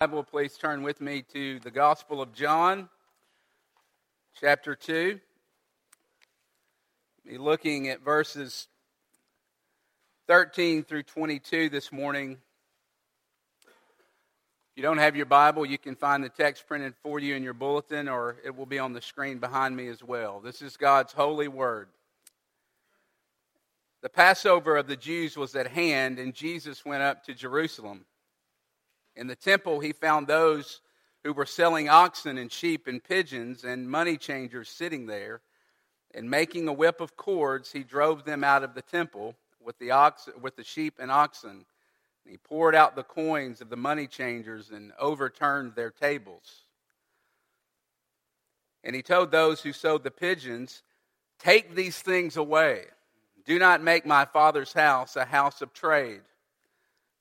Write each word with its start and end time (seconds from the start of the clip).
Bible, 0.00 0.24
please 0.24 0.56
turn 0.56 0.82
with 0.82 1.02
me 1.02 1.20
to 1.34 1.60
the 1.60 1.70
Gospel 1.70 2.22
of 2.22 2.32
John, 2.32 2.88
chapter 4.40 4.74
2. 4.74 5.20
Be 7.26 7.36
looking 7.36 7.90
at 7.90 8.00
verses 8.00 8.68
13 10.26 10.84
through 10.84 11.02
22 11.02 11.68
this 11.68 11.92
morning. 11.92 12.38
If 13.60 14.76
you 14.76 14.82
don't 14.82 14.96
have 14.96 15.16
your 15.16 15.26
Bible, 15.26 15.66
you 15.66 15.76
can 15.76 15.96
find 15.96 16.24
the 16.24 16.30
text 16.30 16.66
printed 16.66 16.94
for 17.02 17.18
you 17.20 17.34
in 17.34 17.42
your 17.42 17.52
bulletin, 17.52 18.08
or 18.08 18.38
it 18.42 18.56
will 18.56 18.64
be 18.64 18.78
on 18.78 18.94
the 18.94 19.02
screen 19.02 19.36
behind 19.36 19.76
me 19.76 19.88
as 19.88 20.02
well. 20.02 20.40
This 20.40 20.62
is 20.62 20.78
God's 20.78 21.12
holy 21.12 21.48
word. 21.48 21.88
The 24.00 24.08
Passover 24.08 24.78
of 24.78 24.86
the 24.86 24.96
Jews 24.96 25.36
was 25.36 25.54
at 25.54 25.66
hand, 25.66 26.18
and 26.18 26.32
Jesus 26.32 26.86
went 26.86 27.02
up 27.02 27.22
to 27.24 27.34
Jerusalem. 27.34 28.06
In 29.20 29.26
the 29.26 29.36
temple, 29.36 29.80
he 29.80 29.92
found 29.92 30.26
those 30.26 30.80
who 31.24 31.34
were 31.34 31.44
selling 31.44 31.90
oxen 31.90 32.38
and 32.38 32.50
sheep 32.50 32.86
and 32.86 33.04
pigeons 33.04 33.64
and 33.64 33.88
money 33.88 34.16
changers 34.16 34.70
sitting 34.70 35.04
there. 35.04 35.42
And 36.14 36.30
making 36.30 36.66
a 36.66 36.72
whip 36.72 37.02
of 37.02 37.18
cords, 37.18 37.70
he 37.70 37.84
drove 37.84 38.24
them 38.24 38.42
out 38.42 38.64
of 38.64 38.74
the 38.74 38.80
temple 38.80 39.34
with 39.62 39.78
the, 39.78 39.90
ox, 39.90 40.26
with 40.40 40.56
the 40.56 40.64
sheep 40.64 40.94
and 40.98 41.10
oxen. 41.10 41.66
He 42.26 42.38
poured 42.38 42.74
out 42.74 42.96
the 42.96 43.02
coins 43.02 43.60
of 43.60 43.68
the 43.68 43.76
money 43.76 44.06
changers 44.06 44.70
and 44.70 44.90
overturned 44.98 45.74
their 45.74 45.90
tables. 45.90 46.64
And 48.82 48.96
he 48.96 49.02
told 49.02 49.30
those 49.30 49.60
who 49.60 49.74
sold 49.74 50.02
the 50.02 50.10
pigeons, 50.10 50.82
Take 51.38 51.74
these 51.74 52.00
things 52.00 52.38
away. 52.38 52.86
Do 53.44 53.58
not 53.58 53.82
make 53.82 54.06
my 54.06 54.24
father's 54.24 54.72
house 54.72 55.14
a 55.14 55.26
house 55.26 55.60
of 55.60 55.74
trade. 55.74 56.22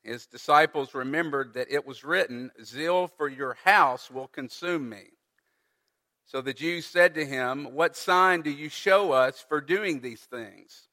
His 0.03 0.25
disciples 0.25 0.93
remembered 0.93 1.53
that 1.53 1.71
it 1.71 1.85
was 1.85 2.03
written, 2.03 2.51
Zeal 2.63 3.07
for 3.07 3.27
your 3.27 3.57
house 3.65 4.09
will 4.09 4.27
consume 4.27 4.89
me. 4.89 5.03
So 6.25 6.41
the 6.41 6.53
Jews 6.53 6.85
said 6.85 7.15
to 7.15 7.25
him, 7.25 7.73
What 7.73 7.95
sign 7.95 8.41
do 8.41 8.51
you 8.51 8.69
show 8.69 9.11
us 9.11 9.43
for 9.47 9.59
doing 9.59 9.99
these 9.99 10.21
things? 10.21 10.87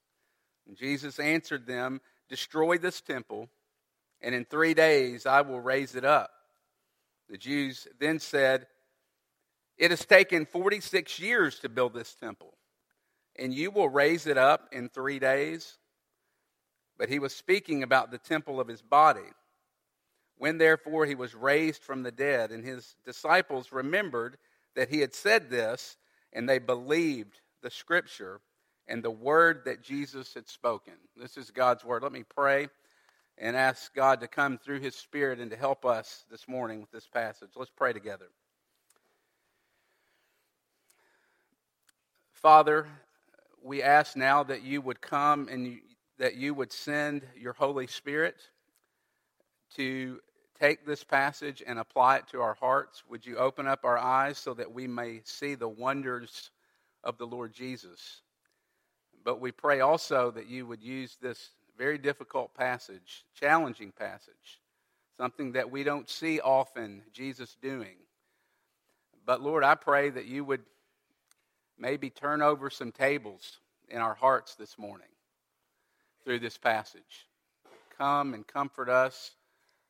And 0.67 0.75
Jesus 0.75 1.19
answered 1.19 1.67
them, 1.67 2.01
Destroy 2.27 2.77
this 2.77 3.01
temple, 3.01 3.49
and 4.21 4.35
in 4.35 4.45
three 4.45 4.73
days 4.73 5.25
I 5.25 5.41
will 5.41 5.61
raise 5.61 5.95
it 5.95 6.03
up. 6.03 6.31
The 7.29 7.37
Jews 7.37 7.87
then 7.99 8.19
said, 8.19 8.67
It 9.77 9.91
has 9.91 10.05
taken 10.05 10.45
46 10.45 11.19
years 11.19 11.59
to 11.59 11.69
build 11.69 11.93
this 11.93 12.15
temple, 12.15 12.57
and 13.37 13.53
you 13.53 13.71
will 13.71 13.89
raise 13.89 14.27
it 14.27 14.37
up 14.37 14.69
in 14.71 14.89
three 14.89 15.19
days? 15.19 15.77
But 16.97 17.09
he 17.09 17.19
was 17.19 17.35
speaking 17.35 17.83
about 17.83 18.11
the 18.11 18.17
temple 18.17 18.59
of 18.59 18.67
his 18.67 18.81
body. 18.81 19.29
When 20.37 20.57
therefore 20.57 21.05
he 21.05 21.15
was 21.15 21.33
raised 21.33 21.83
from 21.83 22.03
the 22.03 22.11
dead, 22.11 22.51
and 22.51 22.63
his 22.63 22.95
disciples 23.05 23.71
remembered 23.71 24.37
that 24.75 24.89
he 24.89 24.99
had 24.99 25.15
said 25.15 25.49
this, 25.49 25.97
and 26.33 26.47
they 26.47 26.59
believed 26.59 27.39
the 27.63 27.71
scripture 27.71 28.41
and 28.87 29.03
the 29.03 29.11
word 29.11 29.63
that 29.65 29.81
Jesus 29.81 30.33
had 30.33 30.47
spoken. 30.47 30.93
This 31.15 31.37
is 31.37 31.49
God's 31.49 31.83
word. 31.83 32.03
Let 32.03 32.11
me 32.11 32.23
pray 32.23 32.67
and 33.37 33.55
ask 33.55 33.93
God 33.93 34.21
to 34.21 34.27
come 34.27 34.57
through 34.57 34.79
his 34.79 34.95
spirit 34.95 35.39
and 35.39 35.51
to 35.51 35.57
help 35.57 35.85
us 35.85 36.25
this 36.29 36.47
morning 36.47 36.81
with 36.81 36.91
this 36.91 37.07
passage. 37.07 37.49
Let's 37.55 37.71
pray 37.75 37.93
together. 37.93 38.27
Father, 42.31 42.87
we 43.63 43.81
ask 43.81 44.15
now 44.15 44.43
that 44.43 44.63
you 44.63 44.81
would 44.81 45.01
come 45.01 45.47
and 45.49 45.79
that 46.17 46.35
you 46.35 46.53
would 46.53 46.71
send 46.71 47.21
your 47.35 47.53
Holy 47.53 47.87
Spirit 47.87 48.35
to 49.75 50.19
take 50.59 50.85
this 50.85 51.03
passage 51.03 51.61
and 51.65 51.77
apply 51.77 52.17
it 52.17 52.27
to 52.31 52.41
our 52.41 52.55
hearts. 52.55 53.03
Would 53.09 53.25
you 53.25 53.37
open 53.37 53.67
up 53.67 53.81
our 53.83 53.97
eyes 53.97 54.37
so 54.37 54.53
that 54.55 54.71
we 54.71 54.87
may 54.87 55.21
see 55.23 55.55
the 55.55 55.67
wonders 55.67 56.51
of 57.03 57.17
the 57.17 57.27
Lord 57.27 57.53
Jesus? 57.53 58.21
But 59.23 59.39
we 59.39 59.51
pray 59.51 59.81
also 59.81 60.31
that 60.31 60.47
you 60.47 60.65
would 60.65 60.81
use 60.81 61.17
this 61.21 61.51
very 61.77 61.99
difficult 61.99 62.55
passage, 62.55 63.25
challenging 63.39 63.91
passage, 63.91 64.61
something 65.17 65.51
that 65.51 65.69
we 65.69 65.83
don't 65.83 66.09
see 66.09 66.39
often 66.39 67.03
Jesus 67.13 67.55
doing. 67.61 67.97
But 69.25 69.41
Lord, 69.41 69.63
I 69.63 69.75
pray 69.75 70.09
that 70.09 70.25
you 70.25 70.43
would 70.45 70.61
maybe 71.77 72.09
turn 72.09 72.41
over 72.41 72.71
some 72.71 72.91
tables 72.91 73.59
in 73.89 73.99
our 73.99 74.15
hearts 74.15 74.55
this 74.55 74.79
morning 74.79 75.07
through 76.27 76.39
this 76.39 76.57
passage. 76.57 77.25
Come 77.97 78.33
and 78.33 78.45
comfort 78.45 78.89
us, 78.89 79.31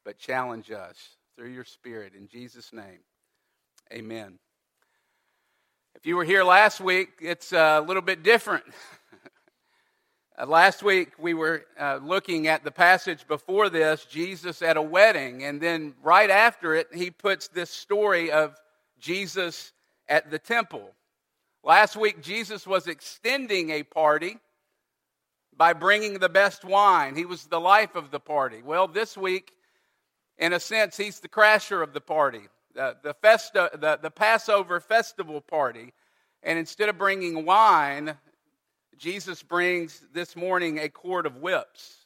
but 0.06 0.20
challenge 0.20 0.70
us 0.70 0.96
through 1.36 1.50
your 1.50 1.66
Spirit. 1.66 2.14
In 2.16 2.28
Jesus' 2.28 2.72
name, 2.72 3.00
amen. 3.92 4.38
If 5.96 6.06
you 6.06 6.16
were 6.16 6.24
here 6.24 6.44
last 6.44 6.80
week, 6.80 7.10
it's 7.22 7.54
a 7.54 7.80
little 7.80 8.04
bit 8.04 8.22
different. 8.22 8.66
uh, 10.40 10.46
last 10.46 10.84
week, 10.84 11.14
we 11.18 11.34
were 11.34 11.66
uh, 11.80 12.02
looking 12.04 12.46
at 12.46 12.64
the 12.64 12.70
passage 12.70 13.28
before 13.28 13.68
this, 13.68 14.06
Jesus 14.06 14.62
at 14.62 14.78
a 14.78 14.82
wedding, 14.82 15.44
and 15.44 15.60
then 15.60 15.96
right 16.04 16.30
after 16.30 16.76
it, 16.76 16.88
he 16.94 17.10
puts 17.10 17.48
this 17.48 17.72
story 17.72 18.30
of 18.30 18.56
Jesus 19.00 19.72
at 20.08 20.30
the 20.30 20.38
temple. 20.38 20.92
Last 21.64 21.96
week, 21.96 22.22
Jesus 22.22 22.68
was 22.68 22.86
extending 22.86 23.72
a 23.72 23.82
party 23.82 24.38
by 25.58 25.74
bringing 25.74 26.20
the 26.20 26.30
best 26.30 26.64
wine. 26.64 27.16
He 27.16 27.26
was 27.26 27.46
the 27.46 27.60
life 27.60 27.96
of 27.96 28.12
the 28.12 28.20
party. 28.20 28.62
Well, 28.64 28.88
this 28.88 29.18
week, 29.18 29.54
in 30.38 30.54
a 30.54 30.60
sense, 30.60 30.96
he's 30.96 31.20
the 31.20 31.28
crasher 31.28 31.82
of 31.82 31.94
the 31.94 32.02
party, 32.02 32.44
the, 32.76 32.96
the, 33.04 33.16
festa, 33.16 33.72
the, 33.74 33.98
the 34.02 34.12
Passover 34.12 34.80
festival 34.80 35.42
party. 35.42 35.94
And 36.44 36.60
instead 36.60 36.90
of 36.90 36.98
bringing 36.98 37.44
wine, 37.44 38.16
Jesus 38.98 39.42
brings 39.42 40.04
this 40.14 40.36
morning 40.36 40.80
a 40.80 40.90
cord 40.90 41.26
of 41.26 41.38
whips. 41.38 42.06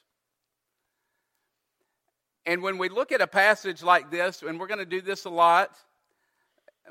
And 2.46 2.64
when 2.64 2.78
we 2.78 2.90
look 2.90 3.12
at 3.12 3.22
a 3.22 3.28
passage 3.28 3.84
like 3.84 4.10
this, 4.10 4.42
and 4.42 4.60
we're 4.60 4.68
going 4.68 4.80
to 4.80 4.86
do 4.86 5.02
this 5.02 5.26
a 5.26 5.30
lot, 5.30 5.76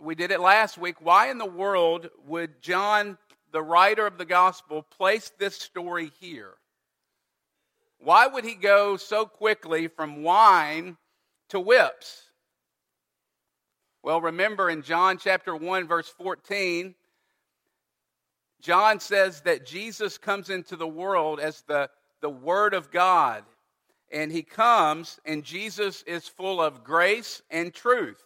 we 0.01 0.15
did 0.15 0.31
it 0.31 0.41
last 0.41 0.79
week. 0.79 0.97
Why 1.01 1.31
in 1.31 1.39
the 1.39 1.47
world 1.47 2.09
would 2.27 2.63
John 2.63 3.19
the 3.53 3.63
writer 3.63 4.07
of 4.07 4.19
the 4.19 4.25
gospel 4.25 4.83
placed 4.83 5.39
this 5.39 5.57
story 5.57 6.11
here? 6.21 6.55
Why 7.99 8.27
would 8.27 8.45
he 8.45 8.55
go 8.55 8.97
so 8.97 9.27
quickly 9.27 9.89
from 9.89 10.23
wine 10.23 10.97
to 11.51 11.61
whips? 11.61 12.31
Well, 14.03 14.21
remember 14.21 14.71
in 14.71 14.83
John 14.83 15.19
chapter 15.19 15.55
1, 15.55 15.87
verse 15.87 16.09
14, 16.09 16.95
John 18.61 19.01
says 19.01 19.43
that 19.43 19.67
Jesus 19.67 20.19
comes 20.19 20.51
into 20.51 20.77
the 20.77 20.89
world 20.89 21.41
as 21.41 21.63
the, 21.63 21.91
the 22.21 22.31
Word 22.31 22.75
of 22.75 22.91
God. 22.91 23.45
And 24.13 24.33
he 24.33 24.43
comes, 24.43 25.21
and 25.25 25.45
Jesus 25.45 26.03
is 26.03 26.27
full 26.27 26.61
of 26.61 26.83
grace 26.83 27.43
and 27.51 27.73
truth. 27.73 28.23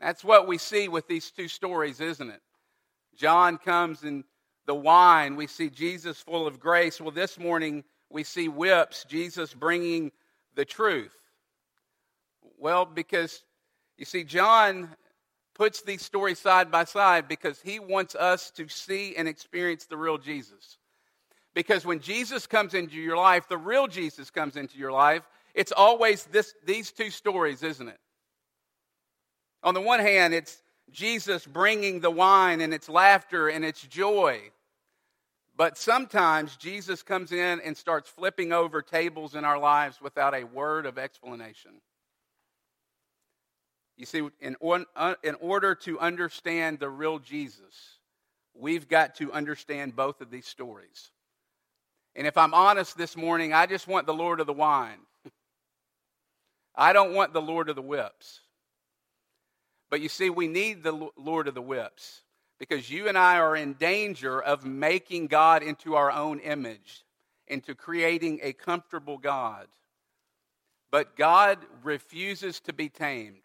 That's 0.00 0.22
what 0.22 0.46
we 0.46 0.58
see 0.58 0.88
with 0.88 1.08
these 1.08 1.30
two 1.30 1.48
stories, 1.48 2.00
isn't 2.00 2.30
it? 2.30 2.40
John 3.16 3.58
comes 3.58 4.04
in 4.04 4.24
the 4.66 4.74
wine. 4.74 5.36
We 5.36 5.46
see 5.46 5.70
Jesus 5.70 6.20
full 6.20 6.46
of 6.46 6.60
grace. 6.60 7.00
Well, 7.00 7.10
this 7.10 7.38
morning 7.38 7.84
we 8.10 8.24
see 8.24 8.48
whips, 8.48 9.04
Jesus 9.04 9.54
bringing 9.54 10.12
the 10.54 10.64
truth. 10.64 11.16
Well, 12.58 12.84
because 12.84 13.42
you 13.98 14.04
see, 14.04 14.24
John 14.24 14.94
puts 15.54 15.82
these 15.82 16.02
stories 16.02 16.38
side 16.38 16.70
by 16.70 16.84
side 16.84 17.28
because 17.28 17.60
he 17.62 17.78
wants 17.78 18.14
us 18.14 18.50
to 18.52 18.68
see 18.68 19.16
and 19.16 19.26
experience 19.26 19.86
the 19.86 19.96
real 19.96 20.18
Jesus. 20.18 20.76
Because 21.54 21.86
when 21.86 22.00
Jesus 22.00 22.46
comes 22.46 22.74
into 22.74 22.96
your 22.96 23.16
life, 23.16 23.48
the 23.48 23.56
real 23.56 23.86
Jesus 23.86 24.30
comes 24.30 24.56
into 24.56 24.76
your 24.76 24.92
life, 24.92 25.22
it's 25.54 25.72
always 25.72 26.24
this, 26.24 26.54
these 26.66 26.92
two 26.92 27.08
stories, 27.08 27.62
isn't 27.62 27.88
it? 27.88 27.98
On 29.62 29.72
the 29.72 29.80
one 29.80 30.00
hand, 30.00 30.34
it's 30.34 30.62
Jesus 30.90 31.46
bringing 31.46 32.00
the 32.00 32.10
wine 32.10 32.60
and 32.60 32.72
its 32.72 32.88
laughter 32.88 33.48
and 33.48 33.64
its 33.64 33.82
joy. 33.82 34.40
But 35.56 35.78
sometimes 35.78 36.56
Jesus 36.56 37.02
comes 37.02 37.32
in 37.32 37.60
and 37.60 37.76
starts 37.76 38.10
flipping 38.10 38.52
over 38.52 38.82
tables 38.82 39.34
in 39.34 39.44
our 39.44 39.58
lives 39.58 40.00
without 40.00 40.34
a 40.34 40.44
word 40.44 40.86
of 40.86 40.98
explanation. 40.98 41.80
You 43.96 44.04
see, 44.04 44.28
in, 44.40 44.56
uh, 44.94 45.14
in 45.22 45.34
order 45.36 45.74
to 45.76 45.98
understand 45.98 46.78
the 46.78 46.90
real 46.90 47.18
Jesus, 47.18 47.98
we've 48.54 48.88
got 48.88 49.14
to 49.16 49.32
understand 49.32 49.96
both 49.96 50.20
of 50.20 50.30
these 50.30 50.46
stories. 50.46 51.10
And 52.14 52.26
if 52.26 52.36
I'm 52.36 52.52
honest 52.52 52.98
this 52.98 53.16
morning, 53.16 53.54
I 53.54 53.66
just 53.66 53.88
want 53.88 54.06
the 54.06 54.14
Lord 54.14 54.40
of 54.40 54.46
the 54.46 54.52
wine. 54.52 54.98
I 56.74 56.92
don't 56.92 57.14
want 57.14 57.32
the 57.32 57.42
Lord 57.42 57.70
of 57.70 57.76
the 57.76 57.82
whips. 57.82 58.40
But 59.90 60.00
you 60.00 60.08
see, 60.08 60.30
we 60.30 60.48
need 60.48 60.82
the 60.82 61.10
Lord 61.16 61.48
of 61.48 61.54
the 61.54 61.62
whips 61.62 62.22
because 62.58 62.90
you 62.90 63.08
and 63.08 63.16
I 63.18 63.38
are 63.38 63.56
in 63.56 63.74
danger 63.74 64.40
of 64.40 64.64
making 64.64 65.28
God 65.28 65.62
into 65.62 65.94
our 65.94 66.10
own 66.10 66.40
image, 66.40 67.04
into 67.46 67.74
creating 67.74 68.40
a 68.42 68.52
comfortable 68.52 69.18
God. 69.18 69.68
but 70.90 71.16
God 71.16 71.58
refuses 71.82 72.60
to 72.60 72.72
be 72.72 72.88
tamed. 72.88 73.44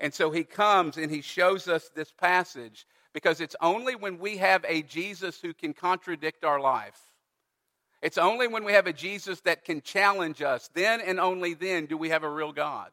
And 0.00 0.14
so 0.14 0.30
he 0.30 0.44
comes 0.44 0.96
and 0.96 1.10
he 1.10 1.22
shows 1.22 1.68
us 1.68 1.90
this 1.94 2.10
passage 2.12 2.86
because 3.12 3.40
it's 3.40 3.56
only 3.60 3.94
when 3.94 4.18
we 4.18 4.38
have 4.38 4.64
a 4.68 4.82
Jesus 4.82 5.40
who 5.40 5.52
can 5.54 5.74
contradict 5.74 6.44
our 6.44 6.60
life. 6.60 6.98
It's 8.02 8.18
only 8.18 8.48
when 8.48 8.64
we 8.64 8.72
have 8.72 8.86
a 8.86 8.92
Jesus 8.92 9.40
that 9.42 9.64
can 9.64 9.82
challenge 9.82 10.42
us, 10.42 10.70
then 10.74 11.00
and 11.00 11.20
only 11.20 11.54
then 11.54 11.86
do 11.86 11.98
we 11.98 12.10
have 12.10 12.22
a 12.22 12.30
real 12.30 12.52
God. 12.52 12.90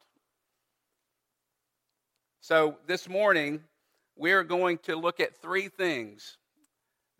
So 2.47 2.77
this 2.87 3.09
morning, 3.09 3.59
we're 4.15 4.45
going 4.45 4.77
to 4.83 4.95
look 4.95 5.19
at 5.19 5.35
three 5.41 5.67
things 5.67 6.37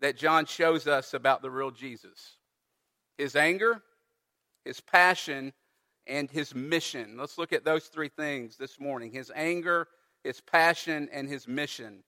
that 0.00 0.16
John 0.16 0.46
shows 0.46 0.86
us 0.86 1.12
about 1.12 1.42
the 1.42 1.50
real 1.50 1.70
Jesus 1.70 2.38
his 3.18 3.36
anger, 3.36 3.82
his 4.64 4.80
passion, 4.80 5.52
and 6.06 6.30
his 6.30 6.54
mission. 6.54 7.18
Let's 7.18 7.36
look 7.36 7.52
at 7.52 7.62
those 7.62 7.88
three 7.88 8.08
things 8.08 8.56
this 8.56 8.80
morning 8.80 9.12
his 9.12 9.30
anger, 9.36 9.88
his 10.24 10.40
passion, 10.40 11.10
and 11.12 11.28
his 11.28 11.46
mission. 11.46 12.04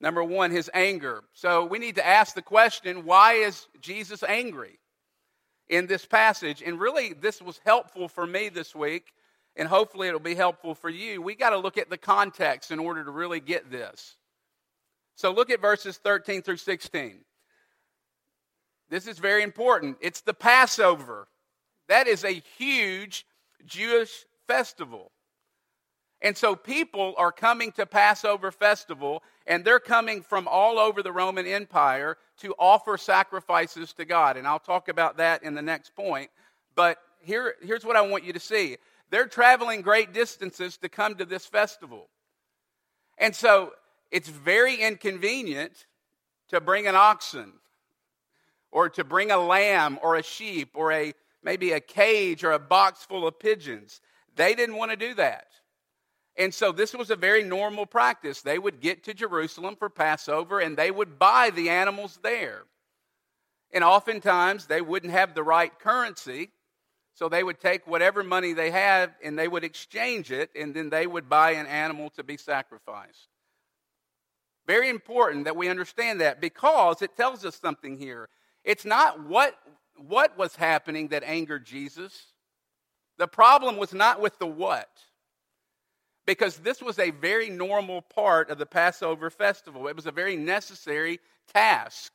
Number 0.00 0.24
one, 0.24 0.50
his 0.50 0.68
anger. 0.74 1.22
So 1.34 1.64
we 1.64 1.78
need 1.78 1.94
to 1.94 2.04
ask 2.04 2.34
the 2.34 2.42
question 2.42 3.04
why 3.04 3.34
is 3.34 3.68
Jesus 3.80 4.24
angry 4.24 4.80
in 5.68 5.86
this 5.86 6.04
passage? 6.04 6.60
And 6.66 6.80
really, 6.80 7.12
this 7.12 7.40
was 7.40 7.60
helpful 7.64 8.08
for 8.08 8.26
me 8.26 8.48
this 8.48 8.74
week, 8.74 9.12
and 9.58 9.68
hopefully 9.68 10.06
it'll 10.06 10.20
be 10.20 10.36
helpful 10.36 10.74
for 10.74 10.88
you. 10.88 11.20
We 11.20 11.34
got 11.34 11.50
to 11.50 11.58
look 11.58 11.76
at 11.76 11.90
the 11.90 11.98
context 11.98 12.70
in 12.70 12.78
order 12.78 13.04
to 13.04 13.10
really 13.10 13.40
get 13.40 13.70
this. 13.70 14.14
So 15.16 15.32
look 15.32 15.50
at 15.50 15.60
verses 15.60 15.96
13 15.98 16.42
through 16.42 16.58
16. 16.58 17.18
This 18.88 19.08
is 19.08 19.18
very 19.18 19.42
important. 19.42 19.98
It's 20.00 20.20
the 20.20 20.32
Passover. 20.32 21.26
That 21.88 22.06
is 22.06 22.24
a 22.24 22.40
huge 22.56 23.26
Jewish 23.66 24.24
festival. 24.46 25.10
And 26.22 26.36
so 26.36 26.54
people 26.54 27.14
are 27.16 27.32
coming 27.32 27.72
to 27.72 27.86
Passover 27.86 28.50
festival, 28.50 29.22
and 29.46 29.64
they're 29.64 29.80
coming 29.80 30.22
from 30.22 30.48
all 30.48 30.78
over 30.78 31.02
the 31.02 31.12
Roman 31.12 31.46
Empire 31.46 32.16
to 32.38 32.54
offer 32.58 32.96
sacrifices 32.96 33.92
to 33.94 34.04
God. 34.04 34.36
And 34.36 34.46
I'll 34.46 34.58
talk 34.58 34.88
about 34.88 35.16
that 35.18 35.42
in 35.42 35.54
the 35.54 35.62
next 35.62 35.94
point. 35.94 36.30
But 36.74 36.98
here, 37.20 37.54
here's 37.60 37.84
what 37.84 37.96
I 37.96 38.02
want 38.02 38.24
you 38.24 38.32
to 38.32 38.40
see 38.40 38.78
they're 39.10 39.26
traveling 39.26 39.82
great 39.82 40.12
distances 40.12 40.76
to 40.78 40.88
come 40.88 41.14
to 41.16 41.24
this 41.24 41.46
festival. 41.46 42.08
And 43.16 43.34
so 43.34 43.72
it's 44.10 44.28
very 44.28 44.76
inconvenient 44.76 45.86
to 46.48 46.60
bring 46.60 46.86
an 46.86 46.94
oxen 46.94 47.52
or 48.70 48.88
to 48.90 49.04
bring 49.04 49.30
a 49.30 49.38
lamb 49.38 49.98
or 50.02 50.16
a 50.16 50.22
sheep 50.22 50.70
or 50.74 50.92
a 50.92 51.12
maybe 51.42 51.72
a 51.72 51.80
cage 51.80 52.44
or 52.44 52.52
a 52.52 52.58
box 52.58 53.04
full 53.04 53.26
of 53.26 53.38
pigeons. 53.38 54.00
They 54.36 54.54
didn't 54.54 54.76
want 54.76 54.90
to 54.90 54.96
do 54.96 55.14
that. 55.14 55.46
And 56.36 56.54
so 56.54 56.70
this 56.70 56.94
was 56.94 57.10
a 57.10 57.16
very 57.16 57.42
normal 57.42 57.84
practice. 57.84 58.42
They 58.42 58.58
would 58.58 58.80
get 58.80 59.04
to 59.04 59.14
Jerusalem 59.14 59.74
for 59.76 59.90
Passover 59.90 60.60
and 60.60 60.76
they 60.76 60.90
would 60.90 61.18
buy 61.18 61.50
the 61.50 61.70
animals 61.70 62.20
there. 62.22 62.62
And 63.72 63.82
oftentimes 63.82 64.66
they 64.66 64.80
wouldn't 64.80 65.12
have 65.12 65.34
the 65.34 65.42
right 65.42 65.76
currency. 65.78 66.50
So 67.18 67.28
they 67.28 67.42
would 67.42 67.58
take 67.58 67.84
whatever 67.88 68.22
money 68.22 68.52
they 68.52 68.70
had 68.70 69.12
and 69.24 69.36
they 69.36 69.48
would 69.48 69.64
exchange 69.64 70.30
it 70.30 70.50
and 70.54 70.72
then 70.72 70.88
they 70.88 71.04
would 71.04 71.28
buy 71.28 71.50
an 71.50 71.66
animal 71.66 72.10
to 72.10 72.22
be 72.22 72.36
sacrificed. 72.36 73.26
Very 74.68 74.88
important 74.88 75.44
that 75.44 75.56
we 75.56 75.68
understand 75.68 76.20
that 76.20 76.40
because 76.40 77.02
it 77.02 77.16
tells 77.16 77.44
us 77.44 77.56
something 77.56 77.98
here. 77.98 78.28
It's 78.62 78.84
not 78.84 79.26
what, 79.26 79.58
what 79.96 80.38
was 80.38 80.54
happening 80.54 81.08
that 81.08 81.24
angered 81.24 81.66
Jesus. 81.66 82.26
The 83.16 83.26
problem 83.26 83.78
was 83.78 83.92
not 83.92 84.20
with 84.20 84.38
the 84.38 84.46
what, 84.46 84.88
because 86.24 86.58
this 86.58 86.80
was 86.80 87.00
a 87.00 87.10
very 87.10 87.50
normal 87.50 88.00
part 88.00 88.48
of 88.48 88.58
the 88.58 88.66
Passover 88.66 89.28
festival. 89.28 89.88
It 89.88 89.96
was 89.96 90.06
a 90.06 90.12
very 90.12 90.36
necessary 90.36 91.18
task. 91.52 92.12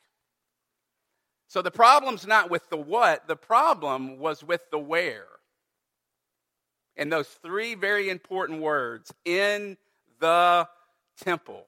So 1.54 1.62
the 1.62 1.70
problem's 1.70 2.26
not 2.26 2.50
with 2.50 2.68
the 2.72 2.78
what, 2.78 3.28
the 3.28 3.36
problem 3.36 4.18
was 4.18 4.44
with 4.44 4.62
the 4.72 4.80
where. 4.80 5.28
And 6.98 7.14
those 7.14 7.28
three 7.28 7.76
very 7.76 8.10
important 8.10 8.60
words 8.60 9.14
in 9.24 9.78
the 10.20 10.68
temple. 11.22 11.68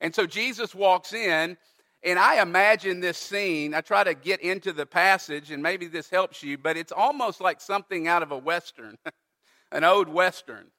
And 0.00 0.14
so 0.14 0.24
Jesus 0.24 0.72
walks 0.72 1.12
in 1.12 1.56
and 2.04 2.16
I 2.16 2.40
imagine 2.40 3.00
this 3.00 3.18
scene. 3.18 3.74
I 3.74 3.80
try 3.80 4.04
to 4.04 4.14
get 4.14 4.40
into 4.40 4.72
the 4.72 4.86
passage, 4.86 5.50
and 5.50 5.60
maybe 5.60 5.88
this 5.88 6.08
helps 6.08 6.44
you, 6.44 6.58
but 6.58 6.76
it's 6.76 6.92
almost 6.92 7.40
like 7.40 7.60
something 7.60 8.06
out 8.06 8.22
of 8.22 8.30
a 8.30 8.38
Western, 8.38 8.98
an 9.72 9.82
old 9.82 10.08
Western. 10.08 10.70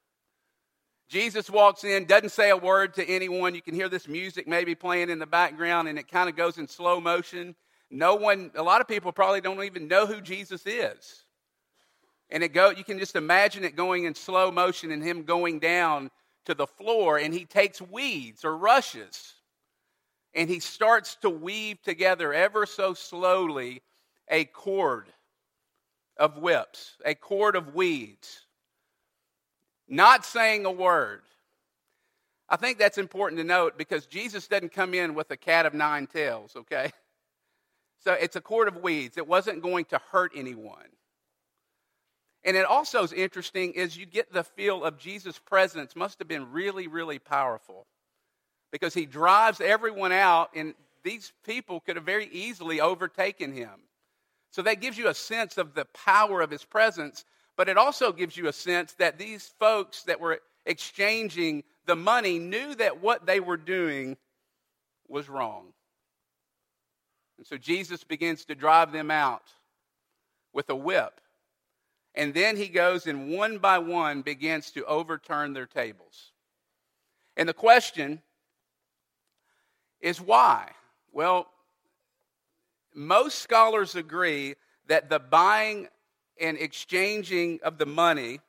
Jesus 1.09 1.49
walks 1.49 1.83
in, 1.83 2.05
doesn't 2.05 2.29
say 2.29 2.51
a 2.51 2.57
word 2.57 2.93
to 2.95 3.05
anyone. 3.07 3.55
You 3.55 3.61
can 3.61 3.73
hear 3.73 3.89
this 3.89 4.07
music 4.07 4.47
maybe 4.47 4.75
playing 4.75 5.09
in 5.09 5.19
the 5.19 5.25
background, 5.25 5.87
and 5.87 5.97
it 5.97 6.07
kind 6.07 6.29
of 6.29 6.35
goes 6.35 6.57
in 6.57 6.67
slow 6.67 7.01
motion. 7.01 7.55
No 7.89 8.15
one, 8.15 8.51
a 8.55 8.63
lot 8.63 8.79
of 8.79 8.87
people 8.87 9.11
probably 9.11 9.41
don't 9.41 9.63
even 9.63 9.87
know 9.87 10.05
who 10.05 10.21
Jesus 10.21 10.63
is. 10.65 11.23
And 12.29 12.43
it 12.43 12.49
go, 12.49 12.69
you 12.69 12.83
can 12.83 12.99
just 12.99 13.15
imagine 13.15 13.63
it 13.63 13.75
going 13.75 14.05
in 14.05 14.13
slow 14.13 14.51
motion 14.51 14.91
and 14.91 15.03
him 15.03 15.23
going 15.23 15.59
down 15.59 16.11
to 16.45 16.53
the 16.53 16.67
floor, 16.67 17.17
and 17.17 17.33
he 17.33 17.45
takes 17.45 17.81
weeds 17.81 18.45
or 18.45 18.55
rushes 18.55 19.33
and 20.33 20.49
he 20.49 20.59
starts 20.59 21.15
to 21.15 21.29
weave 21.29 21.81
together 21.81 22.33
ever 22.33 22.65
so 22.65 22.93
slowly 22.93 23.81
a 24.29 24.45
cord 24.45 25.07
of 26.17 26.37
whips, 26.37 26.97
a 27.05 27.15
cord 27.15 27.55
of 27.55 27.73
weeds, 27.73 28.45
not 29.89 30.25
saying 30.25 30.65
a 30.65 30.71
word. 30.71 31.21
I 32.47 32.55
think 32.55 32.79
that's 32.79 32.97
important 32.97 33.39
to 33.39 33.43
note 33.45 33.77
because 33.77 34.05
Jesus 34.05 34.47
doesn't 34.47 34.71
come 34.71 34.93
in 34.93 35.13
with 35.13 35.29
a 35.31 35.37
cat 35.37 35.65
of 35.65 35.73
nine 35.73 36.07
tails, 36.07 36.55
okay? 36.55 36.91
So 38.01 38.13
it's 38.13 38.37
a 38.37 38.41
cord 38.41 38.69
of 38.69 38.77
weeds. 38.77 39.17
It 39.17 39.27
wasn't 39.27 39.61
going 39.61 39.83
to 39.85 39.99
hurt 40.09 40.31
anyone. 40.33 40.87
And 42.45 42.55
it 42.55 42.65
also 42.65 43.03
is 43.03 43.11
interesting 43.11 43.73
is 43.73 43.97
you 43.97 44.05
get 44.05 44.31
the 44.31 44.43
feel 44.43 44.83
of 44.83 44.97
Jesus' 44.97 45.37
presence 45.37 45.95
must 45.95 46.19
have 46.19 46.27
been 46.27 46.51
really, 46.51 46.87
really 46.87 47.19
powerful 47.19 47.85
because 48.71 48.93
he 48.93 49.05
drives 49.05 49.59
everyone 49.59 50.11
out, 50.11 50.51
and 50.55 50.73
these 51.03 51.33
people 51.45 51.79
could 51.81 51.95
have 51.95 52.05
very 52.05 52.29
easily 52.31 52.79
overtaken 52.79 53.51
him. 53.51 53.81
So 54.51 54.61
that 54.61 54.81
gives 54.81 54.97
you 54.97 55.09
a 55.09 55.13
sense 55.13 55.57
of 55.57 55.73
the 55.73 55.85
power 55.85 56.41
of 56.41 56.51
his 56.51 56.63
presence, 56.63 57.25
but 57.59 57.67
it 57.67 57.77
also 57.77 58.13
gives 58.13 58.37
you 58.37 58.47
a 58.47 58.53
sense 58.53 58.93
that 58.93 59.17
these 59.17 59.51
folks 59.59 60.03
that 60.03 60.21
were 60.21 60.39
exchanging 60.65 61.61
the 61.87 61.95
money 61.95 62.39
knew 62.39 62.73
that 62.75 63.01
what 63.01 63.25
they 63.25 63.41
were 63.41 63.57
doing 63.57 64.15
was 65.09 65.27
wrong. 65.27 65.73
And 67.37 67.45
so 67.45 67.57
Jesus 67.57 68.05
begins 68.05 68.45
to 68.45 68.55
drive 68.55 68.93
them 68.93 69.11
out 69.11 69.43
with 70.53 70.69
a 70.69 70.75
whip. 70.75 71.19
And 72.15 72.33
then 72.33 72.55
he 72.55 72.69
goes 72.69 73.07
and 73.07 73.29
one 73.29 73.57
by 73.57 73.79
one 73.79 74.21
begins 74.21 74.71
to 74.71 74.85
overturn 74.85 75.51
their 75.51 75.65
tables. 75.65 76.31
And 77.35 77.49
the 77.49 77.53
question 77.53 78.21
is 79.99 80.21
why? 80.21 80.71
Well, 81.11 81.49
most 82.95 83.39
scholars 83.39 83.95
agree 83.95 84.55
that 84.87 85.09
the 85.09 85.19
buying 85.19 85.89
and 86.39 86.57
exchanging 86.57 87.59
of 87.63 87.77
the 87.77 87.85
money, 87.85 88.39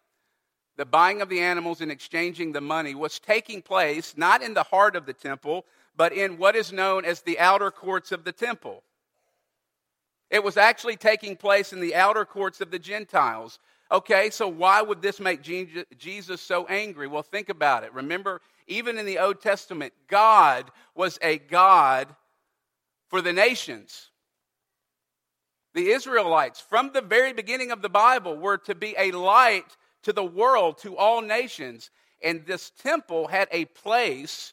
the 0.77 0.87
buying 0.87 1.21
of 1.21 1.29
the 1.29 1.41
animals 1.41 1.81
and 1.81 1.91
exchanging 1.91 2.53
the 2.53 2.61
money, 2.61 2.95
was 2.95 3.19
taking 3.19 3.63
place 3.63 4.15
not 4.17 4.43
in 4.43 4.55
the 4.55 4.63
heart 4.63 4.97
of 4.97 5.07
the 5.07 5.13
temple, 5.13 5.65
but 5.97 6.13
in 6.13 6.39
what 6.39 6.57
is 6.57 6.73
known 6.73 7.05
as 7.05 7.21
the 7.21 7.39
outer 7.39 7.71
courts 7.71 8.13
of 8.13 8.25
the 8.25 8.33
temple. 8.33 8.83
It 10.31 10.45
was 10.45 10.57
actually 10.57 10.97
taking 10.97 11.37
place 11.37 11.73
in 11.73 11.81
the 11.81 11.95
outer 11.95 12.25
courts 12.25 12.61
of 12.61 12.71
the 12.71 12.79
Gentiles. 12.79 13.59
Okay, 13.91 14.31
so 14.31 14.47
why 14.47 14.81
would 14.81 15.03
this 15.03 15.19
make 15.19 15.43
Jesus 15.43 16.41
so 16.41 16.65
angry? 16.67 17.09
Well, 17.09 17.25
think 17.25 17.49
about 17.49 17.83
it. 17.83 17.93
Remember, 17.93 18.41
even 18.69 18.97
in 18.97 19.07
the 19.07 19.19
Old 19.19 19.43
Testament, 19.43 19.93
God 20.07 20.71
was 20.95 21.19
a 21.21 21.39
God 21.39 22.15
for 23.09 23.21
the 23.21 23.33
nations. 23.33 24.10
The 25.75 25.91
Israelites, 25.91 26.61
from 26.61 26.93
the 26.93 27.01
very 27.01 27.33
beginning 27.33 27.71
of 27.71 27.83
the 27.83 27.89
Bible, 27.89 28.37
were 28.37 28.59
to 28.59 28.75
be 28.75 28.95
a 28.99 29.13
light 29.13 29.77
to 30.03 30.13
the 30.13 30.25
world, 30.25 30.79
to 30.79 30.97
all 30.97 31.21
nations. 31.21 31.91
And 32.23 32.45
this 32.45 32.71
temple 32.83 33.29
had 33.29 33.49
a 33.53 33.67
place 33.67 34.53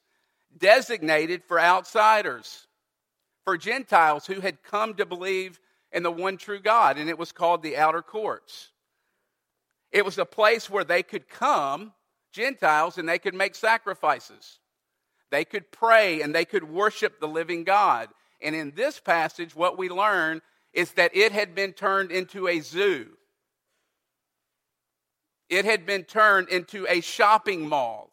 designated 0.58 1.44
for 1.44 1.60
outsiders, 1.60 2.68
for 3.44 3.58
Gentiles 3.58 4.26
who 4.26 4.42
had 4.42 4.64
come 4.64 4.94
to 4.96 5.06
believe 5.06 5.60
in 5.92 6.04
the 6.04 6.12
one 6.12 6.38
true 6.38 6.60
God, 6.60 6.98
and 6.98 7.10
it 7.10 7.18
was 7.18 7.32
called 7.32 7.64
the 7.64 7.78
outer 7.78 8.02
courts. 8.02 8.72
It 9.92 10.06
was 10.06 10.18
a 10.18 10.26
place 10.26 10.70
where 10.70 10.84
they 10.84 11.02
could 11.02 11.30
come 11.30 11.94
Gentiles 12.32 12.98
and 12.98 13.08
they 13.08 13.20
could 13.20 13.34
make 13.34 13.56
sacrifices. 13.56 14.60
They 15.32 15.46
could 15.46 15.72
pray 15.72 16.22
and 16.22 16.36
they 16.36 16.46
could 16.46 16.64
worship 16.64 17.20
the 17.20 17.28
living 17.28 17.64
God. 17.64 18.10
And 18.42 18.56
in 18.56 18.72
this 18.76 19.00
passage, 19.00 19.56
what 19.56 19.78
we 19.78 19.90
learn 19.90 20.42
is 20.78 20.92
that 20.92 21.14
it 21.16 21.32
had 21.32 21.56
been 21.56 21.74
turned 21.74 22.12
into 22.12 22.48
a 22.48 22.60
zoo. 22.60 23.08
It 25.50 25.66
had 25.66 25.88
been 25.88 26.04
turned 26.04 26.50
into 26.50 26.86
a 26.88 27.02
shopping 27.02 27.68
mall. 27.68 28.12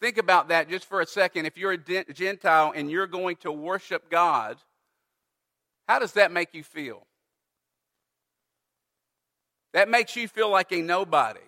Think 0.00 0.16
about 0.18 0.50
that 0.50 0.70
just 0.70 0.84
for 0.84 1.00
a 1.00 1.06
second. 1.06 1.46
If 1.46 1.58
you're 1.58 1.72
a 1.72 2.04
Gentile 2.12 2.72
and 2.76 2.88
you're 2.88 3.08
going 3.08 3.36
to 3.38 3.50
worship 3.50 4.08
God, 4.08 4.56
how 5.88 5.98
does 5.98 6.12
that 6.12 6.30
make 6.30 6.54
you 6.54 6.62
feel? 6.62 7.04
That 9.72 9.88
makes 9.88 10.14
you 10.14 10.28
feel 10.28 10.48
like 10.48 10.70
a 10.70 10.80
nobody. 10.80 11.40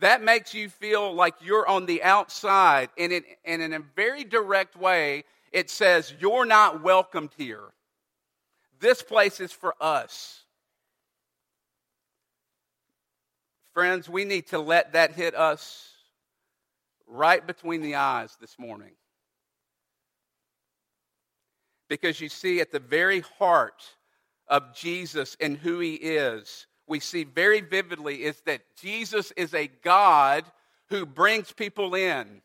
That 0.00 0.22
makes 0.22 0.52
you 0.52 0.68
feel 0.68 1.14
like 1.14 1.36
you're 1.40 1.66
on 1.66 1.86
the 1.86 2.02
outside. 2.02 2.90
And, 2.98 3.14
it, 3.14 3.24
and 3.46 3.62
in 3.62 3.72
a 3.72 3.80
very 3.80 4.24
direct 4.24 4.76
way, 4.76 5.24
it 5.56 5.70
says, 5.70 6.12
You're 6.20 6.44
not 6.44 6.82
welcomed 6.82 7.30
here. 7.38 7.64
This 8.78 9.02
place 9.02 9.40
is 9.40 9.52
for 9.52 9.74
us. 9.80 10.42
Friends, 13.72 14.06
we 14.06 14.26
need 14.26 14.48
to 14.48 14.58
let 14.58 14.92
that 14.92 15.12
hit 15.12 15.34
us 15.34 15.92
right 17.06 17.46
between 17.46 17.80
the 17.80 17.94
eyes 17.94 18.36
this 18.38 18.58
morning. 18.58 18.92
Because 21.88 22.20
you 22.20 22.28
see, 22.28 22.60
at 22.60 22.70
the 22.70 22.78
very 22.78 23.20
heart 23.38 23.82
of 24.48 24.74
Jesus 24.74 25.38
and 25.40 25.56
who 25.56 25.78
he 25.78 25.94
is, 25.94 26.66
we 26.86 27.00
see 27.00 27.24
very 27.24 27.62
vividly 27.62 28.24
is 28.24 28.42
that 28.42 28.60
Jesus 28.78 29.32
is 29.38 29.54
a 29.54 29.70
God 29.82 30.44
who 30.90 31.06
brings 31.06 31.50
people 31.50 31.94
in. 31.94 32.42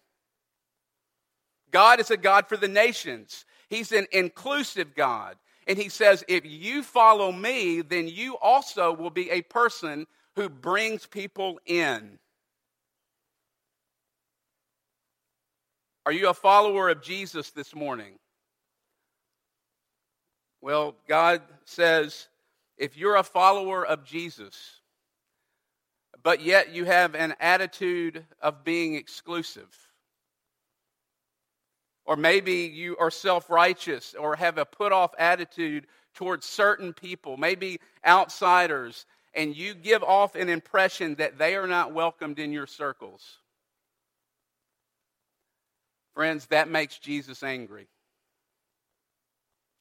God 1.72 2.00
is 2.00 2.12
a 2.12 2.18
God 2.18 2.48
for 2.48 2.58
the 2.58 2.68
nations. 2.68 3.46
He's 3.70 3.92
an 3.92 4.08
inclusive 4.12 4.96
God. 4.96 5.38
And 5.68 5.78
he 5.78 5.90
says, 5.90 6.24
if 6.28 6.46
you 6.46 6.84
follow 6.84 7.32
me, 7.32 7.82
then 7.82 8.08
you 8.08 8.38
also 8.38 8.94
will 8.94 9.10
be 9.10 9.30
a 9.30 9.42
person 9.44 10.08
who 10.36 10.50
brings 10.50 11.06
people 11.06 11.60
in. 11.66 12.20
Are 16.06 16.12
you 16.12 16.30
a 16.30 16.34
follower 16.34 16.90
of 16.90 17.02
Jesus 17.02 17.52
this 17.52 17.76
morning? 17.76 18.14
Well, 20.62 20.96
God 21.08 21.42
says 21.66 22.28
if 22.78 22.98
you're 22.98 23.16
a 23.16 23.24
follower 23.24 23.86
of 23.86 24.04
Jesus, 24.04 24.82
but 26.24 26.42
yet 26.42 26.74
you 26.74 26.86
have 26.86 27.14
an 27.16 27.36
attitude 27.40 28.26
of 28.42 28.64
being 28.64 28.96
exclusive, 28.96 29.70
or 32.06 32.16
maybe 32.16 32.54
you 32.54 32.98
are 32.98 33.12
self 33.12 33.50
righteous 33.50 34.16
or 34.18 34.36
have 34.36 34.58
a 34.58 34.66
put 34.66 34.92
off 34.92 35.12
attitude 35.18 35.88
towards 36.14 36.46
certain 36.46 36.94
people, 36.94 37.38
maybe 37.38 37.80
outsiders, 38.06 39.06
and 39.34 39.56
you 39.56 39.74
give 39.74 40.04
off 40.04 40.36
an 40.36 40.50
impression 40.50 41.16
that 41.16 41.38
they 41.38 41.56
are 41.56 41.68
not 41.68 41.94
welcomed 41.94 42.40
in 42.40 42.52
your 42.52 42.68
circles. 42.68 43.38
Friends, 46.14 46.48
that 46.48 46.70
makes 46.70 46.98
Jesus 46.98 47.44
angry. 47.44 47.88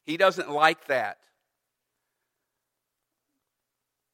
He 0.04 0.16
doesn't 0.16 0.50
like 0.50 0.86
that. 0.86 1.18